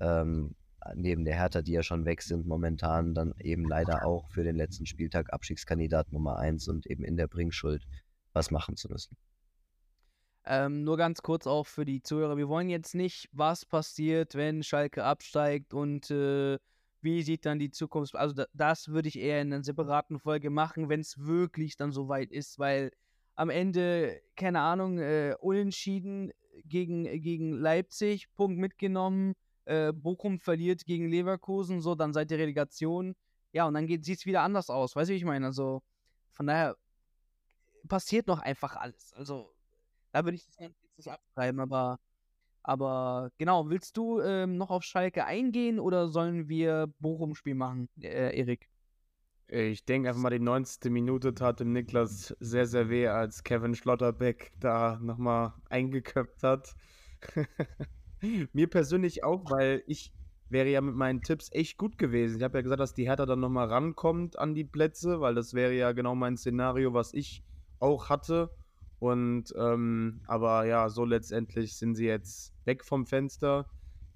[0.00, 0.54] ähm,
[0.94, 4.56] neben der Hertha, die ja schon weg sind, momentan dann eben leider auch für den
[4.56, 7.84] letzten Spieltag Abstiegskandidat Nummer 1 und eben in der Bringschuld
[8.32, 9.16] was machen zu müssen.
[10.46, 12.36] Ähm, nur ganz kurz auch für die Zuhörer.
[12.36, 16.58] Wir wollen jetzt nicht, was passiert, wenn Schalke absteigt und äh,
[17.00, 18.14] wie sieht dann die Zukunft.
[18.16, 21.92] Also da, das würde ich eher in einer separaten Folge machen, wenn es wirklich dann
[21.92, 22.90] soweit ist, weil
[23.36, 26.32] am Ende, keine Ahnung, äh, unentschieden
[26.64, 33.14] gegen, gegen Leipzig, Punkt mitgenommen, äh, Bochum verliert gegen Leverkusen, so, dann seid ihr Relegation.
[33.52, 35.46] Ja, und dann sieht es wieder anders aus, weißt du, wie ich meine?
[35.46, 35.82] Also
[36.32, 36.76] von daher
[37.88, 39.12] passiert noch einfach alles.
[39.14, 39.53] Also
[40.14, 41.98] da würde ich das Ganze jetzt nicht abschreiben, aber,
[42.62, 48.38] aber genau, willst du ähm, noch auf Schalke eingehen oder sollen wir Bochum-Spiel machen, äh,
[48.38, 48.68] Erik?
[49.48, 50.90] Ich denke einfach mal, die 90.
[50.90, 56.74] Minute tat dem Niklas sehr, sehr weh, als Kevin Schlotterbeck da nochmal eingeköpft hat.
[58.52, 60.12] Mir persönlich auch, weil ich
[60.48, 62.38] wäre ja mit meinen Tipps echt gut gewesen.
[62.38, 65.54] Ich habe ja gesagt, dass die Hertha dann nochmal rankommt an die Plätze, weil das
[65.54, 67.42] wäre ja genau mein Szenario, was ich
[67.80, 68.50] auch hatte.
[69.04, 73.66] Und ähm, aber ja, so letztendlich sind sie jetzt weg vom Fenster,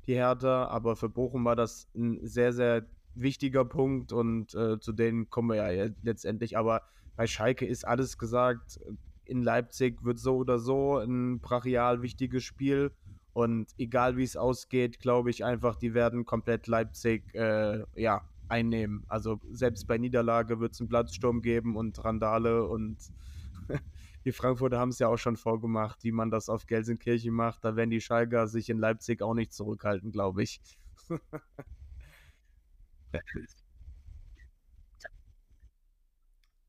[0.07, 0.64] die Hertha.
[0.68, 5.51] Aber für Bochum war das ein sehr, sehr wichtiger Punkt und äh, zu denen kommen
[5.51, 6.57] wir ja letztendlich.
[6.57, 6.81] Aber
[7.16, 8.81] bei Schalke ist alles gesagt.
[9.27, 12.90] in Leipzig wird so oder so ein brachial wichtiges Spiel.
[13.35, 19.05] Und egal wie es ausgeht, glaube ich einfach, die werden komplett Leipzig äh, ja, einnehmen.
[19.07, 22.96] Also selbst bei Niederlage wird es einen Platzsturm geben und Randale und
[24.25, 27.65] die Frankfurter haben es ja auch schon vorgemacht, wie man das auf Gelsenkirchen macht.
[27.65, 30.61] Da werden die Schalker sich in Leipzig auch nicht zurückhalten, glaube ich.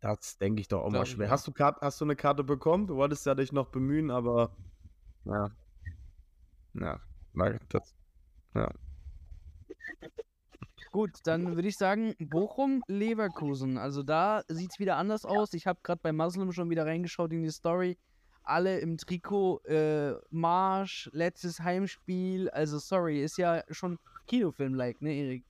[0.02, 1.30] das denke ich doch auch mal schwer.
[1.30, 2.88] Hast du, hast du eine Karte bekommen?
[2.88, 4.56] Du wolltest ja dich noch bemühen, aber
[5.26, 5.52] ja.
[6.74, 7.02] Ja,
[7.70, 7.96] das.
[8.54, 8.72] Ja.
[10.92, 13.78] Gut, dann würde ich sagen, Bochum, Leverkusen.
[13.78, 15.54] Also da sieht es wieder anders aus.
[15.54, 17.98] Ich habe gerade bei Muslim schon wieder reingeschaut in die Story.
[18.44, 22.50] Alle im Trikot, äh, Marsch, letztes Heimspiel.
[22.50, 25.44] Also sorry, ist ja schon Kinofilm-like, ne, Erik?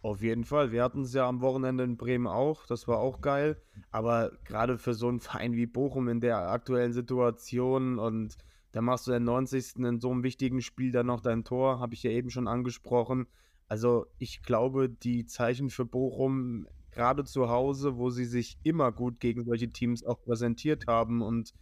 [0.00, 0.72] Auf jeden Fall.
[0.72, 2.66] Wir hatten es ja am Wochenende in Bremen auch.
[2.66, 3.60] Das war auch geil.
[3.90, 8.36] Aber gerade für so einen Verein wie Bochum in der aktuellen Situation und
[8.72, 9.76] da machst du den 90.
[9.76, 13.26] in so einem wichtigen Spiel dann noch dein Tor, habe ich ja eben schon angesprochen.
[13.68, 19.18] Also ich glaube, die Zeichen für Bochum, gerade zu Hause, wo sie sich immer gut
[19.20, 21.54] gegen solche Teams auch präsentiert haben und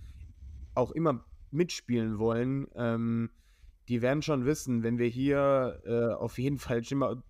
[0.74, 3.30] auch immer mitspielen wollen, ähm,
[3.88, 7.22] die werden schon wissen, wenn wir hier äh, auf jeden Fall schon mal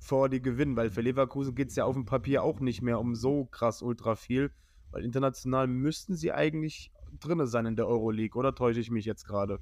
[0.00, 2.98] vor die gewinnen, weil für Leverkusen geht es ja auf dem Papier auch nicht mehr
[2.98, 4.50] um so krass ultra viel,
[4.90, 9.24] weil international müssten sie eigentlich drinne sein in der Euroleague, oder täusche ich mich jetzt
[9.24, 9.60] gerade?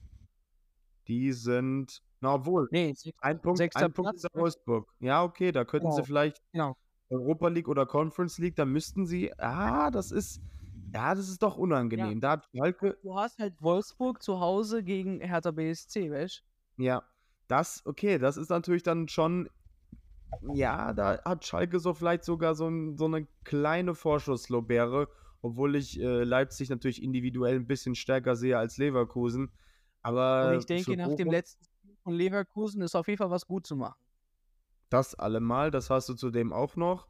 [1.06, 2.68] Die sind na, obwohl.
[2.70, 4.88] Nee, ein Punkt, ein Punkt ist Wolfsburg.
[4.98, 5.96] Ja, okay, da könnten genau.
[5.96, 6.74] sie vielleicht genau.
[7.10, 9.30] Europa League oder Conference League, da müssten sie.
[9.38, 10.40] Ah, das ist.
[10.94, 12.12] Ja, das ist doch unangenehm.
[12.12, 12.18] Ja.
[12.20, 12.96] Da hat Schalke.
[13.02, 16.42] Du hast halt Wolfsburg zu Hause gegen Hertha BSC, weißt
[16.78, 17.02] Ja,
[17.46, 19.50] das, okay, das ist natürlich dann schon.
[20.54, 25.08] Ja, da hat Schalke so vielleicht sogar so, ein, so eine kleine Vorschusslobere,
[25.42, 29.52] obwohl ich äh, Leipzig natürlich individuell ein bisschen stärker sehe als Leverkusen.
[30.04, 31.64] Aber Und ich denke, nach dem letzten
[32.02, 33.98] von Leverkusen ist auf jeden Fall was gut zu machen.
[34.90, 37.08] Das allemal, das hast du zudem auch noch.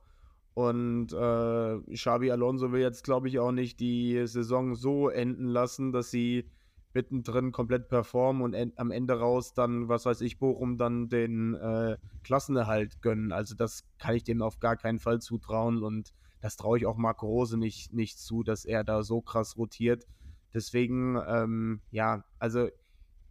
[0.55, 5.91] Und äh, Xabi Alonso will jetzt, glaube ich, auch nicht die Saison so enden lassen,
[5.91, 6.49] dass sie
[6.95, 11.55] mittendrin komplett performen und en am Ende raus dann, was weiß ich, Bochum dann den
[11.55, 13.33] äh, Klassenerhalt gönnen.
[13.33, 16.97] Also das kann ich dem auf gar keinen Fall zutrauen und das traue ich auch
[16.97, 20.07] Marco Rose nicht, nicht zu, dass er da so krass rotiert.
[20.53, 22.69] Deswegen, ähm, ja, also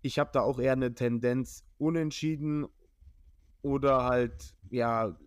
[0.03, 2.67] ich habe da auch eher eine Tendenz unentschieden
[3.61, 5.17] oder halt, ja,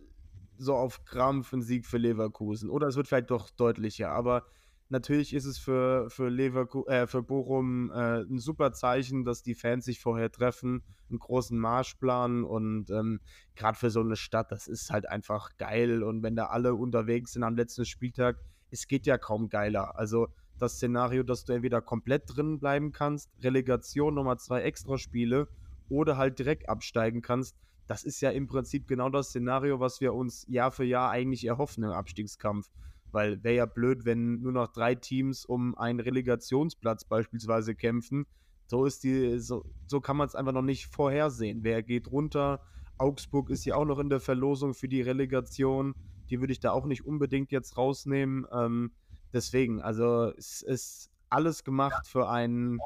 [0.59, 2.69] so auf Krampf ein Sieg für Leverkusen.
[2.69, 4.11] Oder es wird vielleicht doch deutlicher.
[4.11, 4.45] Aber
[4.89, 9.55] natürlich ist es für, für, Leverku äh, für Bochum äh, ein super Zeichen, dass die
[9.55, 13.19] Fans sich vorher treffen, einen großen Marschplan und ähm,
[13.55, 16.03] gerade für so eine Stadt, das ist halt einfach geil.
[16.03, 18.37] Und wenn da alle unterwegs sind am letzten Spieltag,
[18.69, 19.97] es geht ja kaum geiler.
[19.97, 20.27] Also
[20.57, 25.47] das Szenario, dass du entweder komplett drin bleiben kannst, Relegation nochmal zwei Extraspiele
[25.89, 27.55] oder halt direkt absteigen kannst.
[27.87, 31.45] Das ist ja im Prinzip genau das Szenario, was wir uns Jahr für Jahr eigentlich
[31.45, 32.69] erhoffen im Abstiegskampf.
[33.11, 38.25] Weil wäre ja blöd, wenn nur noch drei Teams um einen Relegationsplatz beispielsweise kämpfen.
[38.65, 41.63] So ist die, so, so kann man es einfach noch nicht vorhersehen.
[41.63, 42.61] Wer geht runter?
[42.97, 45.95] Augsburg ist ja auch noch in der Verlosung für die Relegation.
[46.29, 48.45] Die würde ich da auch nicht unbedingt jetzt rausnehmen.
[48.51, 48.91] Ähm,
[49.37, 52.79] Deswegen, also es ist alles gemacht für einen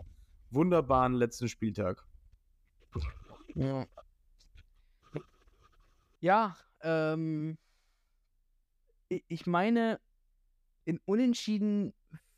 [0.49, 2.05] wunderbaren letzten Spieltag.
[3.55, 3.87] Ja.
[6.19, 7.57] Ja, ähm,
[9.07, 10.01] ich meine,
[10.83, 11.93] in Unentschieden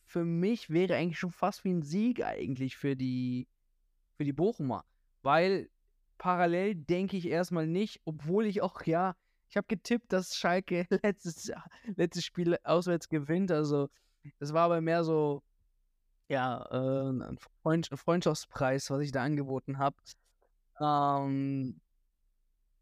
[0.05, 3.47] für mich wäre eigentlich schon fast wie ein Sieg eigentlich für die,
[4.15, 4.85] für die Bochumer.
[5.23, 5.71] Weil
[6.19, 9.15] parallel denke ich erstmal nicht, obwohl ich auch, ja,
[9.49, 11.51] ich habe getippt, dass Schalke letztes,
[11.95, 13.51] letztes Spiel auswärts gewinnt.
[13.51, 13.89] Also,
[14.39, 15.43] das war aber mehr so,
[16.29, 19.95] ja, äh, ein Freund, Freundschaftspreis, was ich da angeboten habe.
[20.79, 21.79] Ähm,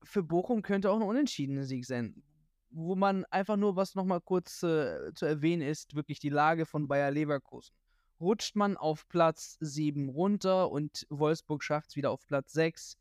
[0.03, 2.23] für Bochum könnte auch ein unentschiedener Sieg sein.
[2.69, 6.87] Wo man einfach nur, was nochmal kurz äh, zu erwähnen ist, wirklich die Lage von
[6.87, 7.75] Bayer Leverkusen.
[8.19, 12.97] Rutscht man auf Platz 7 runter und Wolfsburg schafft es wieder auf Platz 6,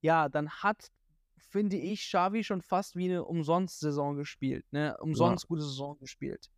[0.00, 0.90] ja, dann hat
[1.38, 4.96] finde ich, Xavi schon fast wie eine Umsonst-Saison gespielt, ne?
[5.00, 5.48] Umsonst ja.
[5.48, 6.50] gute Saison gespielt.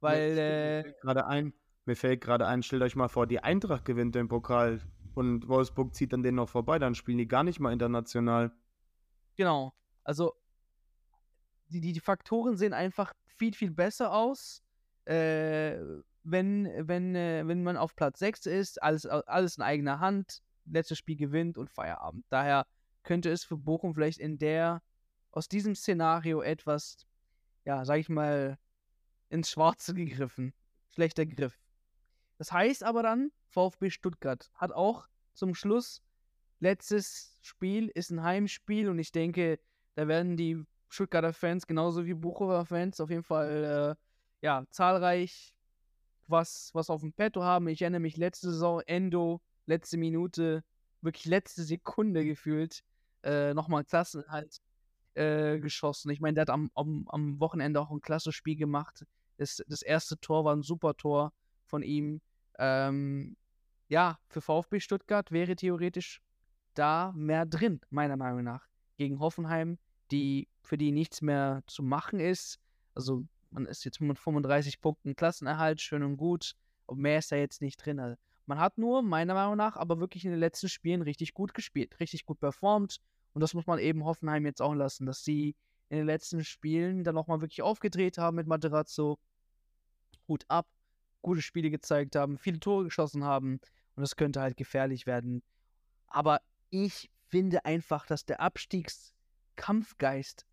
[0.00, 1.52] Weil, mir, äh, gerade ein,
[1.84, 4.80] mir fällt gerade ein, stellt euch mal vor, die Eintracht gewinnt den Pokal
[5.14, 8.52] und Wolfsburg zieht dann den noch vorbei, dann spielen die gar nicht mal international.
[9.36, 9.74] Genau.
[10.04, 10.34] Also,
[11.68, 14.62] die, die, die Faktoren sehen einfach viel, viel besser aus.
[15.04, 15.78] Äh,
[16.22, 20.98] wenn, wenn, äh, wenn man auf Platz 6 ist, alles, alles in eigener Hand, letztes
[20.98, 22.24] Spiel gewinnt und Feierabend.
[22.28, 22.66] Daher
[23.02, 24.82] könnte es für Bochum vielleicht in der,
[25.32, 27.06] aus diesem Szenario etwas,
[27.64, 28.58] ja, sag ich mal,
[29.30, 30.52] ins Schwarze gegriffen.
[30.90, 31.58] Schlechter Griff.
[32.38, 36.02] Das heißt aber dann, VfB Stuttgart hat auch zum Schluss,
[36.58, 39.58] letztes Spiel ist ein Heimspiel und ich denke,
[39.94, 45.54] da werden die Stuttgarter Fans genauso wie Buchover Fans auf jeden Fall äh, ja, zahlreich
[46.26, 47.68] was, was auf dem Petto haben.
[47.68, 50.64] Ich erinnere mich letzte Saison, Endo, letzte Minute,
[51.00, 52.82] wirklich letzte Sekunde gefühlt,
[53.22, 54.60] äh, nochmal Klassen halt
[55.14, 56.10] äh, geschossen.
[56.10, 59.04] Ich meine, der hat am, am, am Wochenende auch ein klasse Spiel gemacht.
[59.40, 61.32] Das, das erste Tor war ein super Tor
[61.64, 62.20] von ihm.
[62.58, 63.38] Ähm,
[63.88, 66.20] ja, für VfB Stuttgart wäre theoretisch
[66.74, 68.68] da mehr drin, meiner Meinung nach.
[68.98, 69.78] Gegen Hoffenheim,
[70.10, 72.60] die, für die nichts mehr zu machen ist.
[72.94, 76.52] Also man ist jetzt mit 35 Punkten Klassenerhalt, schön und gut.
[76.84, 77.98] Und mehr ist da jetzt nicht drin.
[77.98, 81.54] Also man hat nur, meiner Meinung nach, aber wirklich in den letzten Spielen richtig gut
[81.54, 82.98] gespielt, richtig gut performt.
[83.32, 85.56] Und das muss man eben Hoffenheim jetzt auch lassen, dass sie
[85.88, 89.18] in den letzten Spielen dann nochmal wirklich aufgedreht haben mit Materazzo.
[90.30, 90.66] Hut ab,
[91.20, 93.60] gute Spiele gezeigt haben, viele Tore geschossen haben.
[93.96, 95.42] Und das könnte halt gefährlich werden.
[96.06, 96.40] Aber
[96.70, 100.46] ich finde einfach, dass der Abstiegskampfgeist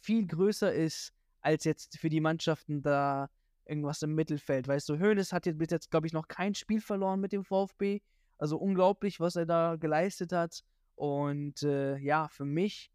[0.00, 3.28] viel größer ist als jetzt für die Mannschaften da
[3.66, 4.68] irgendwas im Mittelfeld.
[4.68, 7.44] Weißt du, Hoeneß hat jetzt bis jetzt, glaube ich, noch kein Spiel verloren mit dem
[7.44, 8.00] VfB.
[8.38, 10.62] Also unglaublich, was er da geleistet hat.
[10.94, 12.90] Und äh, ja, für mich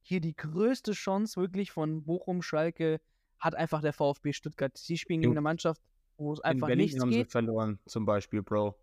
[0.00, 3.00] hier die größte Chance wirklich von Bochum, Schalke
[3.40, 4.76] hat einfach der VfB Stuttgart.
[4.76, 5.80] Sie spielen gegen eine Mannschaft,
[6.16, 7.26] wo es einfach In Berlin nichts haben geht.
[7.26, 8.74] sie verloren, zum Beispiel, Bro.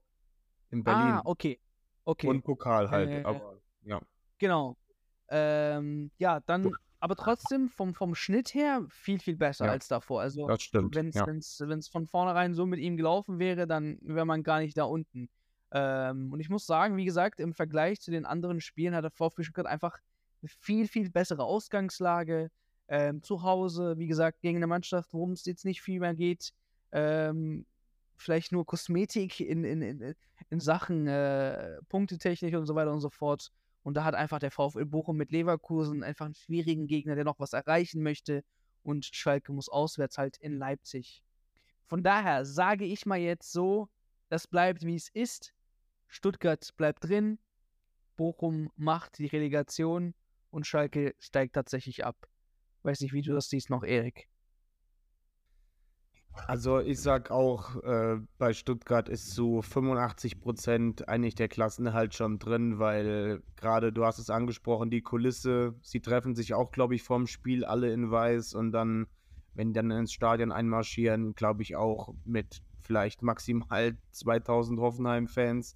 [0.71, 1.01] In Berlin.
[1.13, 1.59] Ah, okay.
[2.05, 2.27] Okay.
[2.27, 3.09] Und Pokal halt.
[3.09, 4.01] Äh, aber, ja.
[4.37, 4.77] Genau.
[5.29, 9.71] Ähm, ja, dann, aber trotzdem vom, vom Schnitt her viel, viel besser Ja.
[9.71, 10.21] als davor.
[10.21, 10.95] Also, Das stimmt.
[10.95, 11.25] wenn es ja.
[11.27, 14.83] wenn's, wenn's von vornherein so mit ihm gelaufen wäre, dann wäre man gar nicht da
[14.83, 15.29] unten.
[15.71, 19.11] Ähm, und ich muss sagen, wie gesagt, im Vergleich zu den anderen Spielen hat der
[19.11, 19.97] VfB Stuttgart einfach
[20.41, 22.51] eine viel, viel bessere Ausgangslage.
[22.87, 26.53] Ähm, zu Hause, wie gesagt, gegen eine Mannschaft, worum es jetzt nicht viel mehr geht.
[26.91, 27.65] Ähm,
[28.17, 30.15] vielleicht nur Kosmetik in, in, in,
[30.49, 33.51] in Sachen äh, Punktetechnik und so weiter und so fort.
[33.83, 37.39] Und da hat einfach der VfL Bochum mit Leverkusen einfach einen schwierigen Gegner, der noch
[37.39, 38.43] was erreichen möchte.
[38.83, 41.23] Und Schalke muss auswärts halt in Leipzig.
[41.85, 43.89] Von daher sage ich mal jetzt so,
[44.29, 45.53] das bleibt wie es ist.
[46.07, 47.37] Stuttgart bleibt drin.
[48.15, 50.13] Bochum macht die Relegation
[50.49, 52.27] und Schalke steigt tatsächlich ab.
[52.85, 54.29] Weiß nicht, wie du das siehst noch, Erik.
[56.47, 62.37] Also ich sag auch, äh, bei Stuttgart ist zu 85 Prozent eigentlich der Klassenerhalt schon
[62.37, 67.01] drin, weil gerade du hast es angesprochen, die Kulisse, sie treffen sich auch, glaube ich,
[67.01, 69.07] vorm Spiel alle in Weiß und dann,
[69.55, 75.75] wenn die dann ins Stadion einmarschieren, glaube ich auch mit vielleicht maximal 2000 Hoffenheim-Fans,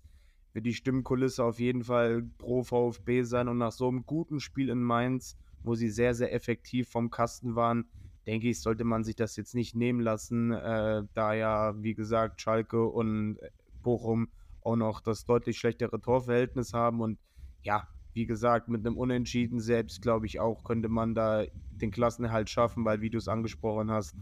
[0.54, 4.70] wird die Stimmkulisse auf jeden Fall pro VfB sein und nach so einem guten Spiel
[4.70, 7.90] in Mainz, wo sie sehr, sehr effektiv vom Kasten waren,
[8.26, 12.42] denke ich, sollte man sich das jetzt nicht nehmen lassen, äh, da ja, wie gesagt,
[12.42, 13.38] Schalke und
[13.82, 14.30] Bochum
[14.62, 17.02] auch noch das deutlich schlechtere Torverhältnis haben.
[17.02, 17.18] Und
[17.64, 22.50] ja, wie gesagt, mit einem Unentschieden selbst, glaube ich auch, könnte man da den Klassenerhalt
[22.50, 24.16] schaffen, weil, wie du es angesprochen hast,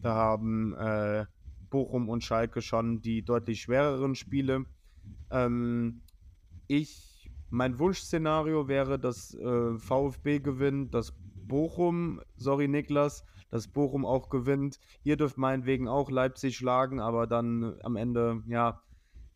[0.00, 1.26] da haben äh,
[1.70, 4.66] Bochum und Schalke schon die deutlich schwereren Spiele.
[5.30, 6.02] Ähm,
[6.66, 7.11] ich,
[7.52, 11.14] mein Wunschszenario wäre, dass äh, VfB gewinnt, dass
[11.46, 14.80] Bochum, sorry Niklas, dass Bochum auch gewinnt.
[15.04, 18.80] Ihr dürft meinetwegen auch Leipzig schlagen, aber dann am Ende, ja,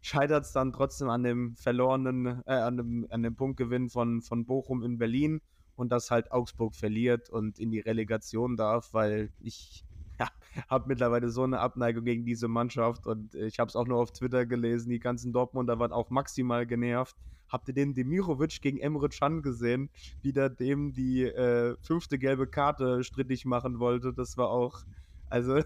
[0.01, 4.47] scheitert es dann trotzdem an dem verlorenen, äh, an dem, an dem Punktgewinn von, von
[4.47, 5.43] Bochum in Berlin
[5.75, 9.85] und dass halt Augsburg verliert und in die Relegation darf, weil ich
[10.19, 10.31] ja,
[10.71, 14.13] habe mittlerweile so eine Abneigung gegen diese Mannschaft und ich habe es auch nur auf
[14.13, 17.15] Twitter gelesen, die ganzen Dortmunder waren auch maximal genervt.
[17.49, 19.91] Habt ihr den Demirovic gegen Emre Can gesehen,
[20.23, 24.13] wie der dem die äh, fünfte gelbe Karte strittig machen wollte?
[24.13, 24.85] Das war auch,
[25.29, 25.63] also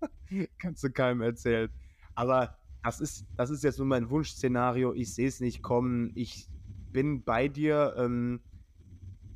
[0.58, 1.70] kannst du keinem erzählen.
[2.14, 4.92] Aber das ist, das ist jetzt nur mein Wunschszenario.
[4.92, 6.12] Ich sehe es nicht kommen.
[6.14, 6.48] Ich
[6.92, 7.94] bin bei dir.
[7.96, 8.40] Ähm,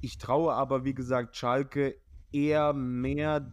[0.01, 1.97] ich traue aber, wie gesagt, Schalke
[2.33, 3.53] eher mehr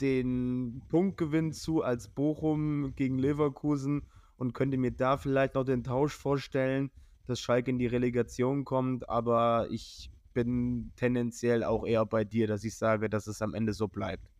[0.00, 4.02] den Punktgewinn zu als Bochum gegen Leverkusen
[4.36, 6.90] und könnte mir da vielleicht noch den Tausch vorstellen,
[7.26, 12.64] dass Schalke in die Relegation kommt, aber ich bin tendenziell auch eher bei dir, dass
[12.64, 14.32] ich sage, dass es am Ende so bleibt.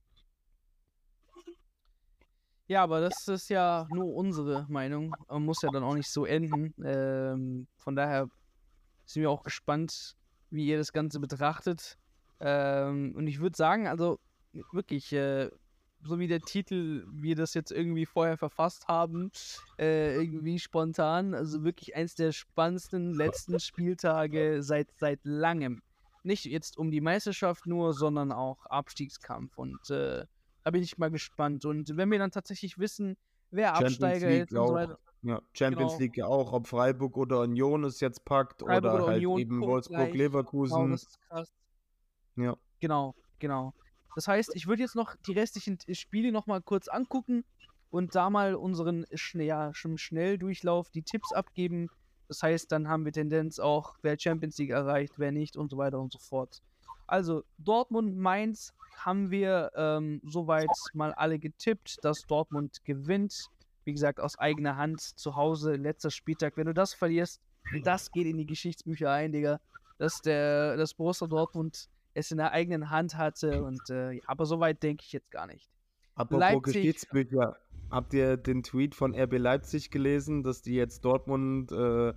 [2.69, 5.15] Ja, aber das ist ja nur unsere Meinung.
[5.29, 6.73] Man muss ja dann auch nicht so enden.
[6.83, 8.29] Ähm, von daher
[9.05, 10.17] sind wir auch gespannt,
[10.51, 11.99] wie ihr das Ganze betrachtet.
[12.41, 14.19] Ähm, und ich würde sagen, also
[14.73, 15.51] wirklich, äh,
[16.05, 19.31] so wie der Titel, wir das jetzt irgendwie vorher verfasst haben,
[19.79, 25.83] äh, irgendwie spontan, also wirklich eins der spannendsten letzten Spieltage seit, seit langem.
[26.25, 29.59] Nicht jetzt um die Meisterschaft nur, sondern auch Abstiegskampf.
[29.59, 30.25] Und äh,
[30.65, 31.65] da bin ich mal gespannt.
[31.65, 33.17] Und wenn wir dann tatsächlich wissen,
[33.51, 34.99] wer Champions Absteiger League ist und so weiter.
[35.23, 36.01] Ja, Champions Genau.
[36.01, 39.39] League ja auch, ob Freiburg oder Union es jetzt packt Freiburg oder oder halt Union
[39.39, 40.01] eben punktgleich.
[40.19, 40.69] Wolfsburg,
[41.29, 41.47] Genau.
[42.37, 42.57] Ja.
[42.81, 43.75] Genau, genau.
[44.15, 47.45] Das heißt, ich würde jetzt noch die restlichen Spiele noch mal kurz angucken
[47.91, 51.89] und da mal unseren ja, Schnelldurchlauf die Tipps abgeben.
[52.29, 55.77] Das heißt, dann haben wir Tendenz auch, wer Champions League erreicht, wer nicht und so
[55.77, 56.63] weiter und so fort.
[57.07, 63.47] Also Dortmund, Mainz haben wir ähm, soweit mal alle getippt, dass Dortmund gewinnt.
[63.85, 66.57] Wie gesagt, aus eigener Hand zu Hause, letzter Spieltag.
[66.57, 67.41] Wenn du das verlierst,
[67.83, 69.61] das geht in die Geschichtsbücher ein, Digga.
[69.99, 74.83] Dass der, dass Borussia Dortmund es in der eigenen Hand hatte und äh, aber soweit
[74.83, 75.71] denke ich jetzt gar nicht.
[76.15, 77.57] Apropos Leipzig- Geschichtsbücher,
[77.91, 82.13] habt ihr den Tweet von RB Leipzig gelesen, dass die jetzt Dortmund äh,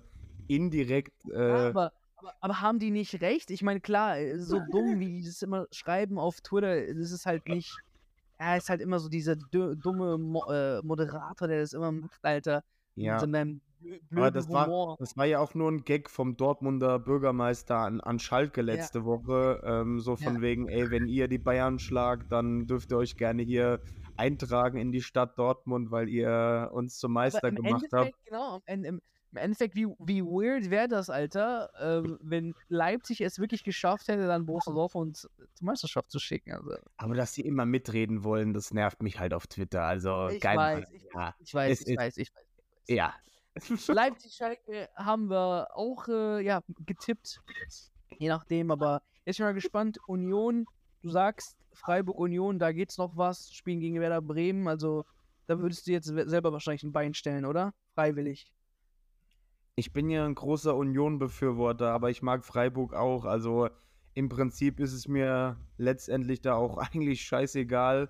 [0.47, 1.37] indirekt äh,
[1.69, 3.51] aber, aber, aber haben die nicht recht?
[3.51, 7.25] Ich meine, klar, äh, so dumm, wie die das immer schreiben auf Twitter, das ist
[7.25, 7.75] halt nicht.
[8.37, 12.63] Er ist halt immer so dieser dumme Mo äh, Moderator, der das immer macht, Alter.
[12.95, 13.13] ja.
[13.13, 13.61] Mit so einem blö-
[14.11, 18.19] Aber das war, das war ja auch nur ein Gag vom Dortmunder Bürgermeister an, an
[18.19, 19.61] Schalke letzte Woche.
[19.63, 20.41] Ähm, so von Ja.
[20.41, 23.79] wegen, ey, wenn ihr die Bayern schlagt, dann dürft ihr euch gerne hier
[24.17, 27.93] eintragen in die Stadt Dortmund, weil ihr uns zum Meister gemacht habt.
[27.93, 33.19] Endeffekt, genau, im, im, im Endeffekt, wie, wie weird wäre das, Alter, ähm, wenn Leipzig
[33.19, 35.29] es wirklich geschafft hätte, dann Borussia Dortmund zur
[35.59, 36.53] Meisterschaft zu schicken.
[36.53, 39.83] Also, Aber dass sie immer mitreden wollen, das nervt mich halt auf Twitter.
[39.83, 40.55] Also ich geil.
[40.55, 41.35] weiß, ich, ja.
[41.39, 42.45] ich weiß, ich ist- weiß, ich weiß.
[42.87, 43.13] ja.
[43.87, 47.41] Leipzig-Schalke haben wir auch äh, ja, getippt.
[48.17, 49.97] Je nachdem, aber jetzt bin ich mal gespannt.
[50.07, 50.65] Union,
[51.01, 53.51] du sagst Freiburg-Union, da geht's noch was.
[53.53, 55.05] Spielen gegen Werder Bremen, also
[55.47, 57.73] da würdest du jetzt selber wahrscheinlich ein Bein stellen, oder?
[57.93, 58.51] Freiwillig.
[59.75, 63.25] Ich bin ja ein großer Union-Befürworter, aber ich mag Freiburg auch.
[63.25, 63.69] Also
[64.13, 68.09] im Prinzip ist es mir letztendlich da auch eigentlich scheißegal.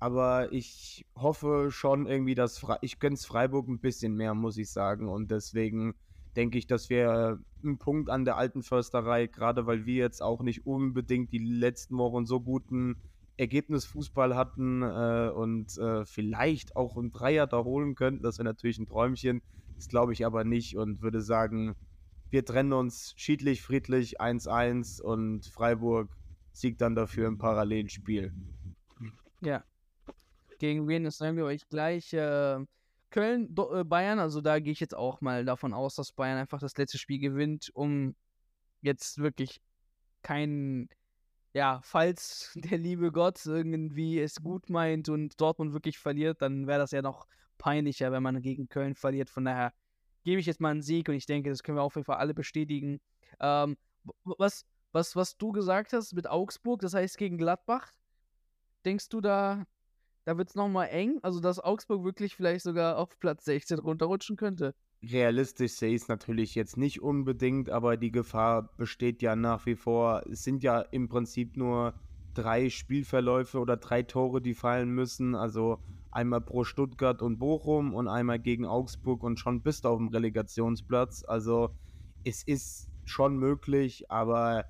[0.00, 4.70] Aber ich hoffe schon irgendwie, dass Fre ich gönn's Freiburg ein bisschen mehr, muss ich
[4.70, 5.08] sagen.
[5.08, 5.94] Und deswegen
[6.36, 10.42] denke ich, dass wir einen Punkt an der alten Försterei, gerade weil wir jetzt auch
[10.42, 12.96] nicht unbedingt die letzten Wochen so guten
[13.38, 18.22] Ergebnisfußball hatten äh, und äh, vielleicht auch einen Dreier da holen könnten.
[18.22, 19.42] Das wäre natürlich ein Träumchen.
[19.76, 21.74] Das glaube ich aber nicht und würde sagen,
[22.30, 26.10] wir trennen uns schiedlich, friedlich 1-1 und Freiburg
[26.52, 28.32] siegt dann dafür im Parallelspiel.
[29.40, 29.64] Ja.
[30.58, 32.12] Gegen wen, das sagen wir euch gleich.
[32.12, 32.58] Äh,
[33.10, 36.38] Köln, Do äh, Bayern, also da gehe ich jetzt auch mal davon aus, dass Bayern
[36.38, 38.14] einfach das letzte Spiel gewinnt, um
[38.82, 39.60] jetzt wirklich
[40.22, 40.88] kein,
[41.54, 46.80] ja, falls der liebe Gott irgendwie es gut meint und Dortmund wirklich verliert, dann wäre
[46.80, 49.30] das ja noch peinlicher, wenn man gegen Köln verliert.
[49.30, 49.72] Von daher
[50.24, 52.18] gebe ich jetzt mal einen Sieg und ich denke, das können wir auf jeden Fall
[52.18, 53.00] alle bestätigen.
[53.40, 53.76] Ähm,
[54.24, 57.92] was, was, was du gesagt hast mit Augsburg, das heißt gegen Gladbach,
[58.84, 59.64] denkst du da,
[60.28, 61.18] da wird es nochmal eng?
[61.22, 64.74] Also, dass Augsburg wirklich vielleicht sogar auf Platz 16 runterrutschen könnte?
[65.02, 69.74] Realistisch sehe ich es natürlich jetzt nicht unbedingt, aber die Gefahr besteht ja nach wie
[69.74, 70.22] vor.
[70.30, 71.94] Es sind ja im Prinzip nur
[72.34, 75.34] drei Spielverläufe oder drei Tore, die fallen müssen.
[75.34, 75.78] Also
[76.10, 80.08] einmal pro Stuttgart und Bochum und einmal gegen Augsburg und schon bist du auf dem
[80.08, 81.24] Relegationsplatz.
[81.26, 81.70] Also
[82.22, 84.66] es ist schon möglich, aber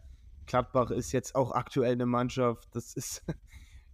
[0.46, 2.68] Gladbach ist jetzt auch aktuell eine Mannschaft.
[2.76, 3.24] Das ist,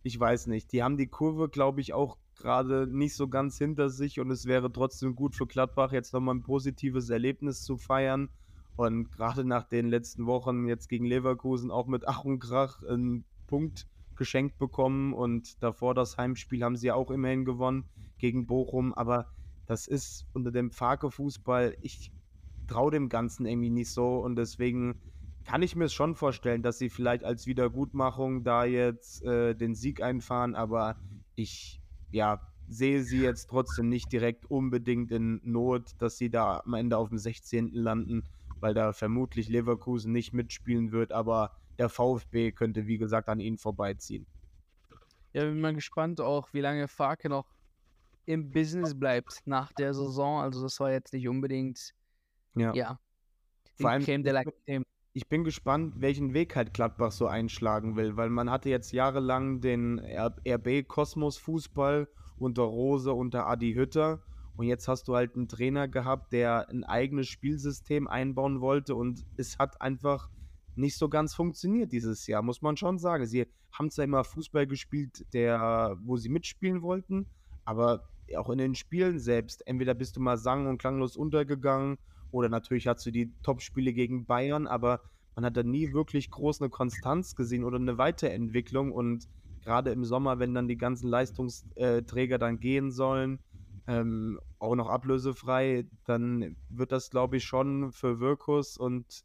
[0.04, 0.70] ich weiß nicht.
[0.72, 4.44] Die haben die Kurve, glaube ich, auch gerade nicht so ganz hinter sich und es
[4.44, 8.28] wäre trotzdem gut für Gladbach, jetzt nochmal ein positives Erlebnis zu feiern.
[8.76, 13.24] Und gerade nach den letzten Wochen jetzt gegen Leverkusen auch mit Ach und Krach einen
[13.46, 17.88] Punkt geschenkt bekommen und davor das Heimspiel haben sie ja auch immerhin gewonnen
[18.18, 18.92] gegen Bochum.
[18.92, 19.28] Aber
[19.64, 22.12] das ist unter dem Farke-Fußball, ich
[22.66, 25.00] traue dem Ganzen irgendwie nicht so und deswegen
[25.44, 30.02] kann ich mir schon vorstellen, dass sie vielleicht als Wiedergutmachung da jetzt äh, den Sieg
[30.02, 30.98] einfahren, aber
[31.34, 31.80] ich
[32.10, 36.96] ja, sehe sie jetzt trotzdem nicht direkt unbedingt in Not, dass sie da am Ende
[36.96, 37.74] auf dem 16.
[37.74, 38.24] landen,
[38.60, 43.58] weil da vermutlich Leverkusen nicht mitspielen wird, aber der VfB könnte, wie gesagt, an ihnen
[43.58, 44.26] vorbeiziehen.
[45.32, 47.56] Ja, bin mal gespannt auch, wie lange Farke noch
[48.26, 50.40] im Business bleibt nach der Saison.
[50.40, 51.94] Also, das war jetzt nicht unbedingt,
[52.54, 52.72] Ja.
[52.72, 53.00] ja,
[53.74, 54.44] Vor allem, Creme de la
[55.16, 59.60] ich bin- gespannt, welchen Weg halt Gladbach so einschlagen will, weil man hatte jetzt jahrelang
[59.60, 64.20] den R- RB Kosmos Fußball unter Rose, unter Adi Hütter.
[64.56, 68.96] Und jetzt hast du halt einen Trainer gehabt, der ein eigenes Spielsystem einbauen wollte.
[68.96, 70.30] Und es hat einfach
[70.74, 73.24] nicht so ganz funktioniert dieses Jahr, muss man schon sagen.
[73.26, 77.26] Sie haben zwar immer Fußball gespielt, der, wo sie mitspielen wollten,
[77.64, 81.98] aber auch in den Spielen selbst, entweder bist du mal sang- und klanglos untergegangen
[82.34, 85.00] oder natürlich hast du die Top-Spiele gegen Bayern, aber
[85.36, 88.92] man hat da nie wirklich groß eine Konstanz gesehen oder eine Weiterentwicklung.
[88.92, 89.28] Und
[89.62, 93.40] gerade im Sommer, wenn dann die ganzen Leistungsträger dann gehen sollen,
[93.86, 99.24] ähm, auch noch ablösefrei, dann wird das, glaube ich, schon für Wirkus und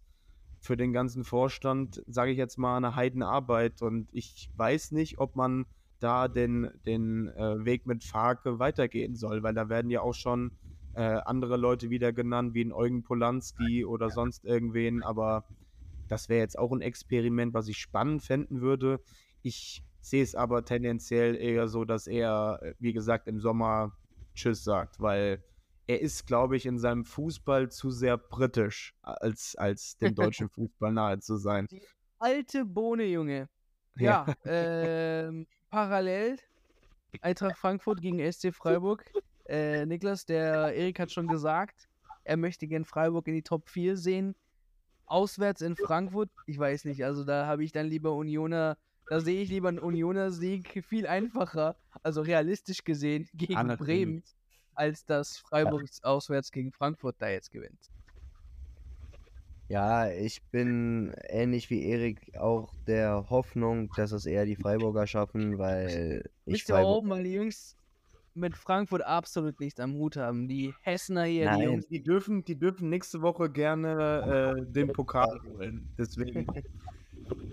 [0.60, 3.82] für den ganzen Vorstand, sage ich jetzt mal, eine Heidenarbeit.
[3.82, 5.66] Und ich weiß nicht, ob man
[6.00, 10.52] da den, den äh, Weg mit Farke weitergehen soll, weil da werden ja auch schon
[10.94, 15.04] äh, andere Leute wieder genannt, wie ein Eugen Polanski oder sonst irgendwen.
[15.04, 15.46] Aber
[16.08, 19.00] das wäre jetzt auch ein Experiment, was ich spannend fänden würde.
[19.42, 23.98] Ich sehe es aber tendenziell eher so, dass er, wie gesagt, im Sommer
[24.34, 25.44] Tschüss sagt, weil
[25.88, 30.94] er ist, glaube ich, in seinem Fußball zu sehr britisch, als, als dem deutschen Fußball
[30.94, 31.68] nahe zu sein.
[31.72, 31.82] Die
[32.20, 33.50] alte Bohne, Junge.
[33.96, 36.38] Ja, ja ähm, parallel
[37.22, 39.12] Eintracht Frankfurt gegen SC Freiburg.
[39.50, 41.90] Äh, Niklas, der Erik hat schon gesagt,
[42.24, 44.36] er möchte gern Freiburg in die Top 4 sehen.
[45.06, 48.78] Auswärts in Frankfurt, ich weiß nicht, also da habe ich dann lieber Unioner
[49.10, 54.24] da sehe ich lieber einen Unioner-Sieg viel einfacher, also realistisch gesehen, gegen ah, Bremen,
[54.76, 57.90] als dass Freiburg auswärts gegen Frankfurt da jetzt gewinnt.
[59.68, 65.58] Ja, ich bin ähnlich wie Erik auch der Hoffnung, dass es eher die Freiburger schaffen,
[65.58, 67.76] weil ich Wisst ihr warum, weil die Jungs
[68.40, 70.48] mit Frankfurt absolut nichts am Hut haben.
[70.48, 71.60] Die Hessener hier, Nein.
[71.60, 75.88] die Jungs, die dürfen, die dürfen nächste Woche gerne äh, den Pokal holen.
[75.98, 76.48] Deswegen.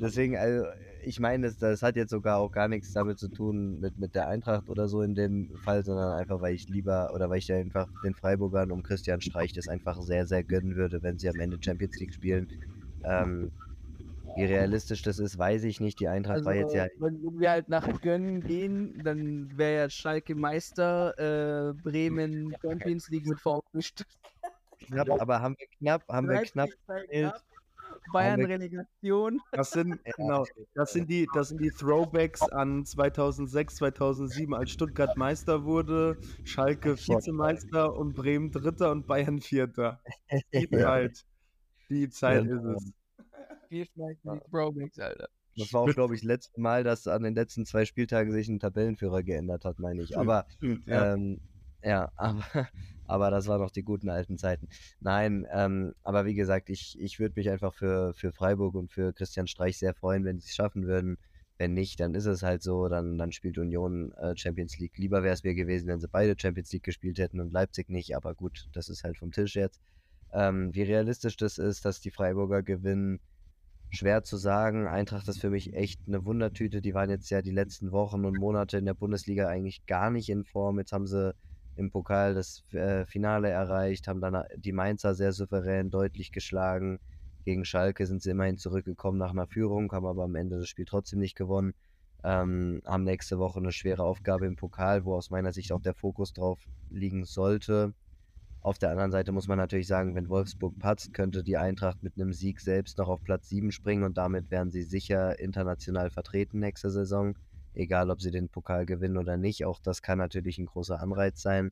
[0.01, 0.67] Deswegen, also
[1.05, 4.15] ich meine, das, das, hat jetzt sogar auch gar nichts damit zu tun mit, mit
[4.15, 7.53] der Eintracht oder so in dem Fall, sondern einfach, weil ich lieber oder weil ich
[7.53, 11.39] einfach den Freiburgern um Christian Streich das einfach sehr, sehr gönnen würde, wenn sie am
[11.39, 12.49] Ende Champions League spielen.
[13.05, 13.53] Ähm,
[14.37, 16.01] wie realistisch das ist, weiß ich nicht.
[16.01, 16.87] Die Eintracht also, war jetzt ja.
[16.99, 23.27] Wenn wir halt nach Gönnen gehen, dann wäre ja Schalke Meister, äh, Bremen Champions League
[23.27, 24.07] mit vorgestellt.
[24.79, 27.43] Knapp, aber haben wir knapp, haben wir knapp, knapp
[28.13, 29.41] Bayern-Relegation.
[29.53, 35.17] Das sind, genau, das sind die, das sind die Throwbacks an 2006, 2007, als Stuttgart
[35.17, 40.01] Meister wurde, Schalke Vizemeister und Bremen Dritter und Bayern Vierter.
[40.53, 41.25] Die Zeit.
[41.89, 42.93] Die Zeit ist es.
[43.71, 45.29] Wir schmeißen die Throwbacks, Alter.
[45.57, 48.49] Das war auch, glaube ich, das letzte Mal, dass an den letzten zwei Spieltagen sich
[48.49, 50.19] ein Tabellenführer geändert hat, meine ich.
[50.19, 51.41] Aber ja, ähm,
[51.83, 52.69] ja aber
[53.07, 54.69] aber das waren noch die guten alten Zeiten.
[55.01, 59.13] Nein, ähm, aber wie gesagt, ich, ich würde mich einfach für, für Freiburg und für
[59.13, 61.17] Christian Streich sehr freuen, wenn sie es schaffen würden.
[61.59, 64.99] Wenn nicht, dann ist es halt so, dann, dann spielt Union äh, Champions League.
[64.99, 68.15] Lieber wäre es mir gewesen, wenn sie beide Champions League gespielt hätten und Leipzig nicht,
[68.15, 69.81] aber gut, das ist halt vom Tisch jetzt.
[70.33, 73.21] Ähm, wie realistisch das ist, dass die Freiburger gewinnen,
[73.91, 74.87] schwer zu sagen.
[74.87, 76.81] Eintracht ist für mich echt eine Wundertüte.
[76.81, 80.29] Die waren jetzt ja die letzten Wochen und Monate in der Bundesliga eigentlich gar nicht
[80.29, 80.79] in Form.
[80.79, 81.35] Jetzt haben sie
[81.77, 86.99] im Pokal das äh, Finale erreicht, haben dann äh, die Mainzer sehr souverän deutlich geschlagen.
[87.45, 90.87] Gegen Schalke sind sie immerhin zurückgekommen nach einer Führung, haben aber am Ende das Spiel
[90.87, 91.75] trotzdem nicht gewonnen.
[92.25, 95.95] Ähm, haben nächste Woche eine schwere Aufgabe im Pokal, wo aus meiner Sicht auch der
[95.95, 96.59] Fokus drauf
[96.91, 97.93] liegen sollte.
[98.67, 102.15] Auf der anderen Seite muss man natürlich sagen, wenn Wolfsburg patzt, könnte die Eintracht mit
[102.17, 106.59] einem Sieg selbst noch auf Platz 7 springen und damit wären sie sicher international vertreten
[106.59, 107.37] nächste Saison
[107.77, 109.65] egal ob sie den Pokal gewinnen oder nicht.
[109.65, 111.71] Auch das kann natürlich ein großer Anreiz sein.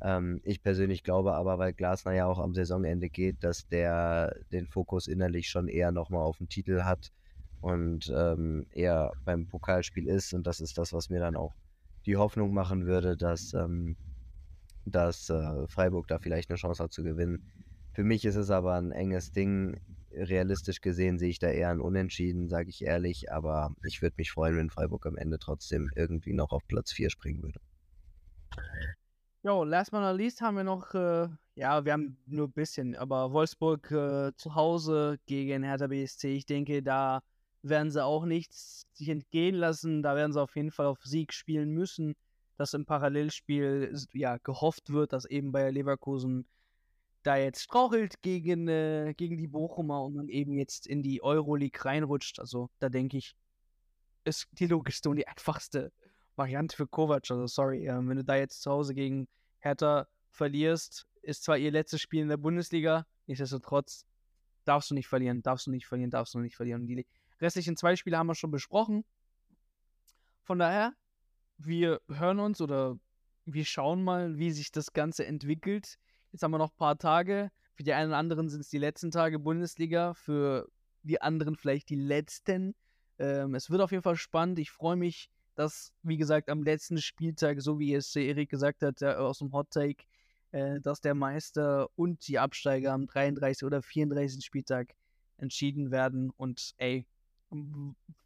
[0.00, 4.66] Ähm, ich persönlich glaube aber, weil Glasner ja auch am Saisonende geht, dass der den
[4.66, 7.10] Fokus innerlich schon eher nochmal auf den Titel hat
[7.60, 10.32] und ähm, eher beim Pokalspiel ist.
[10.32, 11.54] Und das ist das, was mir dann auch
[12.06, 13.96] die Hoffnung machen würde, dass, ähm,
[14.84, 17.50] dass äh, Freiburg da vielleicht eine Chance hat zu gewinnen.
[17.92, 19.80] Für mich ist es aber ein enges Ding
[20.12, 23.32] realistisch gesehen sehe ich da eher ein Unentschieden, sage ich ehrlich.
[23.32, 27.10] Aber ich würde mich freuen, wenn Freiburg am Ende trotzdem irgendwie noch auf Platz 4
[27.10, 27.60] springen würde.
[29.42, 32.94] Jo, last but not least haben wir noch, äh, ja, wir haben nur ein bisschen,
[32.94, 36.36] aber Wolfsburg äh, zu Hause gegen Hertha BSC.
[36.36, 37.22] Ich denke, da
[37.62, 40.02] werden sie auch nichts sich entgehen lassen.
[40.02, 42.14] Da werden sie auf jeden Fall auf Sieg spielen müssen.
[42.60, 46.46] Dass im Parallelspiel ja gehofft wird, dass eben bei Leverkusen
[47.22, 51.82] da jetzt strauchelt gegen, äh, gegen die Bochumer und dann eben jetzt in die Euroleague
[51.82, 52.38] reinrutscht.
[52.38, 53.34] Also da denke ich,
[54.24, 55.90] ist die logischste und die einfachste
[56.36, 57.30] Variante für Kovac.
[57.30, 59.26] Also sorry, äh, wenn du da jetzt zu Hause gegen
[59.60, 64.04] Hertha verlierst, ist zwar ihr letztes Spiel in der Bundesliga, nichtsdestotrotz
[64.66, 66.82] darfst du nicht verlieren, darfst du nicht verlieren, darfst du nicht verlieren.
[66.82, 67.06] Und die
[67.40, 69.02] restlichen zwei Spiele haben wir schon besprochen.
[70.42, 70.92] Von daher,
[71.64, 72.98] wir hören uns oder
[73.44, 75.98] wir schauen mal, wie sich das Ganze entwickelt.
[76.32, 77.50] Jetzt haben wir noch ein paar Tage.
[77.74, 80.68] Für die einen oder anderen sind es die letzten Tage Bundesliga, für
[81.02, 82.74] die anderen vielleicht die letzten.
[83.18, 84.58] Ähm, es wird auf jeden Fall spannend.
[84.58, 89.02] Ich freue mich, dass, wie gesagt, am letzten Spieltag, so wie es Erik gesagt hat,
[89.02, 90.04] aus dem Hot Take,
[90.52, 93.66] äh, dass der Meister und die Absteiger am 33.
[93.66, 94.44] oder 34.
[94.44, 94.94] Spieltag
[95.38, 96.30] entschieden werden.
[96.36, 97.06] Und ey,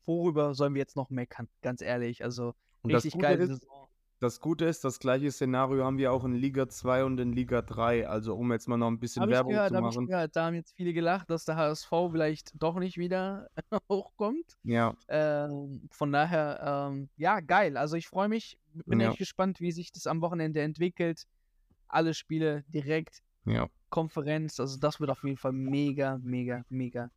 [0.04, 1.48] worüber sollen wir jetzt noch meckern?
[1.62, 2.22] Ganz ehrlich.
[2.24, 2.54] Also,
[2.84, 3.88] und richtig geile Saison
[4.20, 7.60] Das Gute ist, das gleiche Szenario haben wir auch in Liga 2 und in Liga
[7.62, 8.08] 3.
[8.08, 10.06] Also um jetzt mal noch ein bisschen ich Werbung gehört, zu ich machen.
[10.06, 10.36] gehört.
[10.36, 13.48] Da haben jetzt viele gelacht, dass der HSV vielleicht doch nicht wieder
[13.90, 14.56] hochkommt.
[14.62, 17.76] Ja, Ähm, von daher, ähm, ja, geil.
[17.76, 18.56] Also ich freue mich,
[18.86, 19.10] bin Ja.
[19.10, 21.26] echt gespannt, wie sich das am Wochenende entwickelt.
[21.88, 27.10] Alle Spiele direkt, ja, Konferenz, also das wird auf jeden Fall mega, mega, mega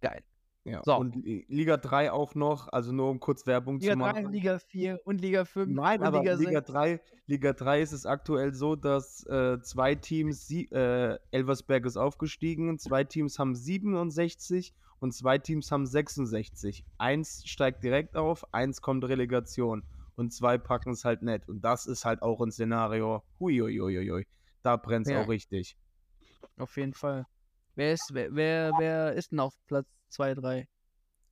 [0.00, 0.22] geil.
[0.68, 0.82] Ja.
[0.84, 0.96] So.
[0.96, 4.32] Und Li- Liga 3 auch noch, also nur um kurz Werbung Liga zu 3, machen.
[4.32, 6.70] Liga 4 und Liga 5 Nein, und aber Liga Liga 6.
[6.70, 11.96] 3, Liga 3 ist es aktuell so, dass äh, zwei Teams, sie, äh, Elversberg ist
[11.96, 16.84] aufgestiegen, zwei Teams haben 67 und zwei Teams haben 66.
[16.98, 19.84] Eins steigt direkt auf, eins kommt Relegation
[20.16, 21.48] und zwei packen es halt nicht.
[21.48, 24.26] Und das ist halt auch ein Szenario, huiuiuiui,
[24.62, 25.22] da brennt es Ja.
[25.22, 25.76] auch richtig.
[26.56, 27.26] Auf jeden Fall.
[27.76, 30.68] Wer ist, wer, wer, wer ist denn auf Platz 2, 3?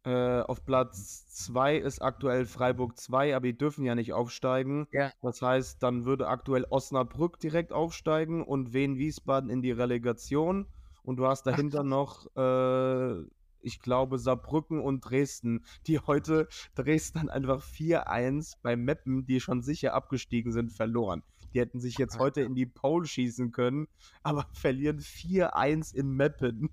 [0.07, 4.87] Äh, auf Platz 2 ist aktuell Freiburg 2, aber die dürfen ja nicht aufsteigen.
[4.93, 5.11] Ja.
[5.21, 10.69] Das heißt, dann würde aktuell Osnabrück direkt aufsteigen und Wien Wiesbaden in die Relegation.
[11.03, 11.89] Und du hast dahinter krass.
[11.89, 13.21] noch, äh,
[13.63, 16.47] ich glaube, Saarbrücken und Dresden, die heute
[16.77, 21.25] Dresden dann einfach 4-1 bei Meppen, die schon sicher abgestiegen sind, verloren.
[21.53, 23.89] Die hätten sich jetzt heute in die Pole schießen können,
[24.23, 26.71] aber verlieren 4-1 in Meppen.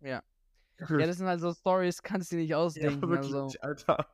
[0.00, 0.22] Ja.
[0.22, 0.22] Ja,
[0.78, 3.02] das sind halt so Stories, kannst du dir nicht Ja, ausdenken.
[3.08, 4.06] wirklich, also, Alter.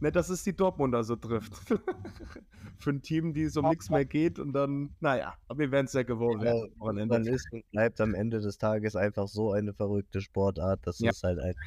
[0.00, 1.52] Ne, dass es die Dortmunder so trifft.
[2.78, 5.86] Für ein Team, die so um nichts mehr geht und dann, naja, aber wir werden
[5.86, 6.74] es ja gewohnt Ja, werden.
[7.08, 10.86] Man ist und bleibt am Ende des Tages einfach so eine verrückte Sportart.
[10.86, 11.10] Das Ja.
[11.10, 11.62] ist halt einfach,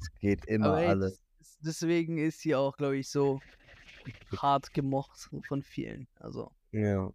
[0.00, 1.22] es geht immer aber ey, alles.
[1.38, 3.42] das- deswegen ist sie auch, glaube ich, so
[4.36, 6.08] hart gemocht von vielen.
[6.18, 6.50] Also.
[6.72, 7.12] Ja,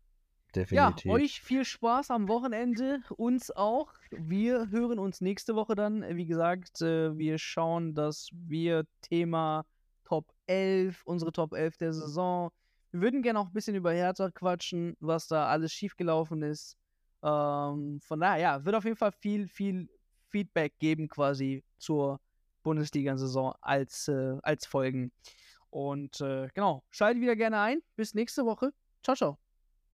[0.55, 1.11] Ja, definitiv.
[1.11, 3.93] euch viel Spaß am Wochenende, uns auch.
[4.11, 6.03] Wir hören uns nächste Woche dann.
[6.15, 9.65] Wie gesagt, äh, wir schauen, dass wir Thema
[10.05, 12.51] Top 11, unsere Top 11 der Saison.
[12.91, 16.77] Wir würden gerne auch ein bisschen über Hertha quatschen, was da alles schiefgelaufen ist.
[17.21, 19.87] Ähm, von daher, ja, wird auf jeden Fall viel, viel
[20.29, 22.19] Feedback geben quasi zur
[22.63, 25.11] Bundesliga-Saison als, äh, als Folgen.
[25.69, 27.81] Und äh, genau, schaltet wieder gerne ein.
[27.95, 28.73] Bis nächste Woche.
[29.03, 29.48] Ciao, ciao.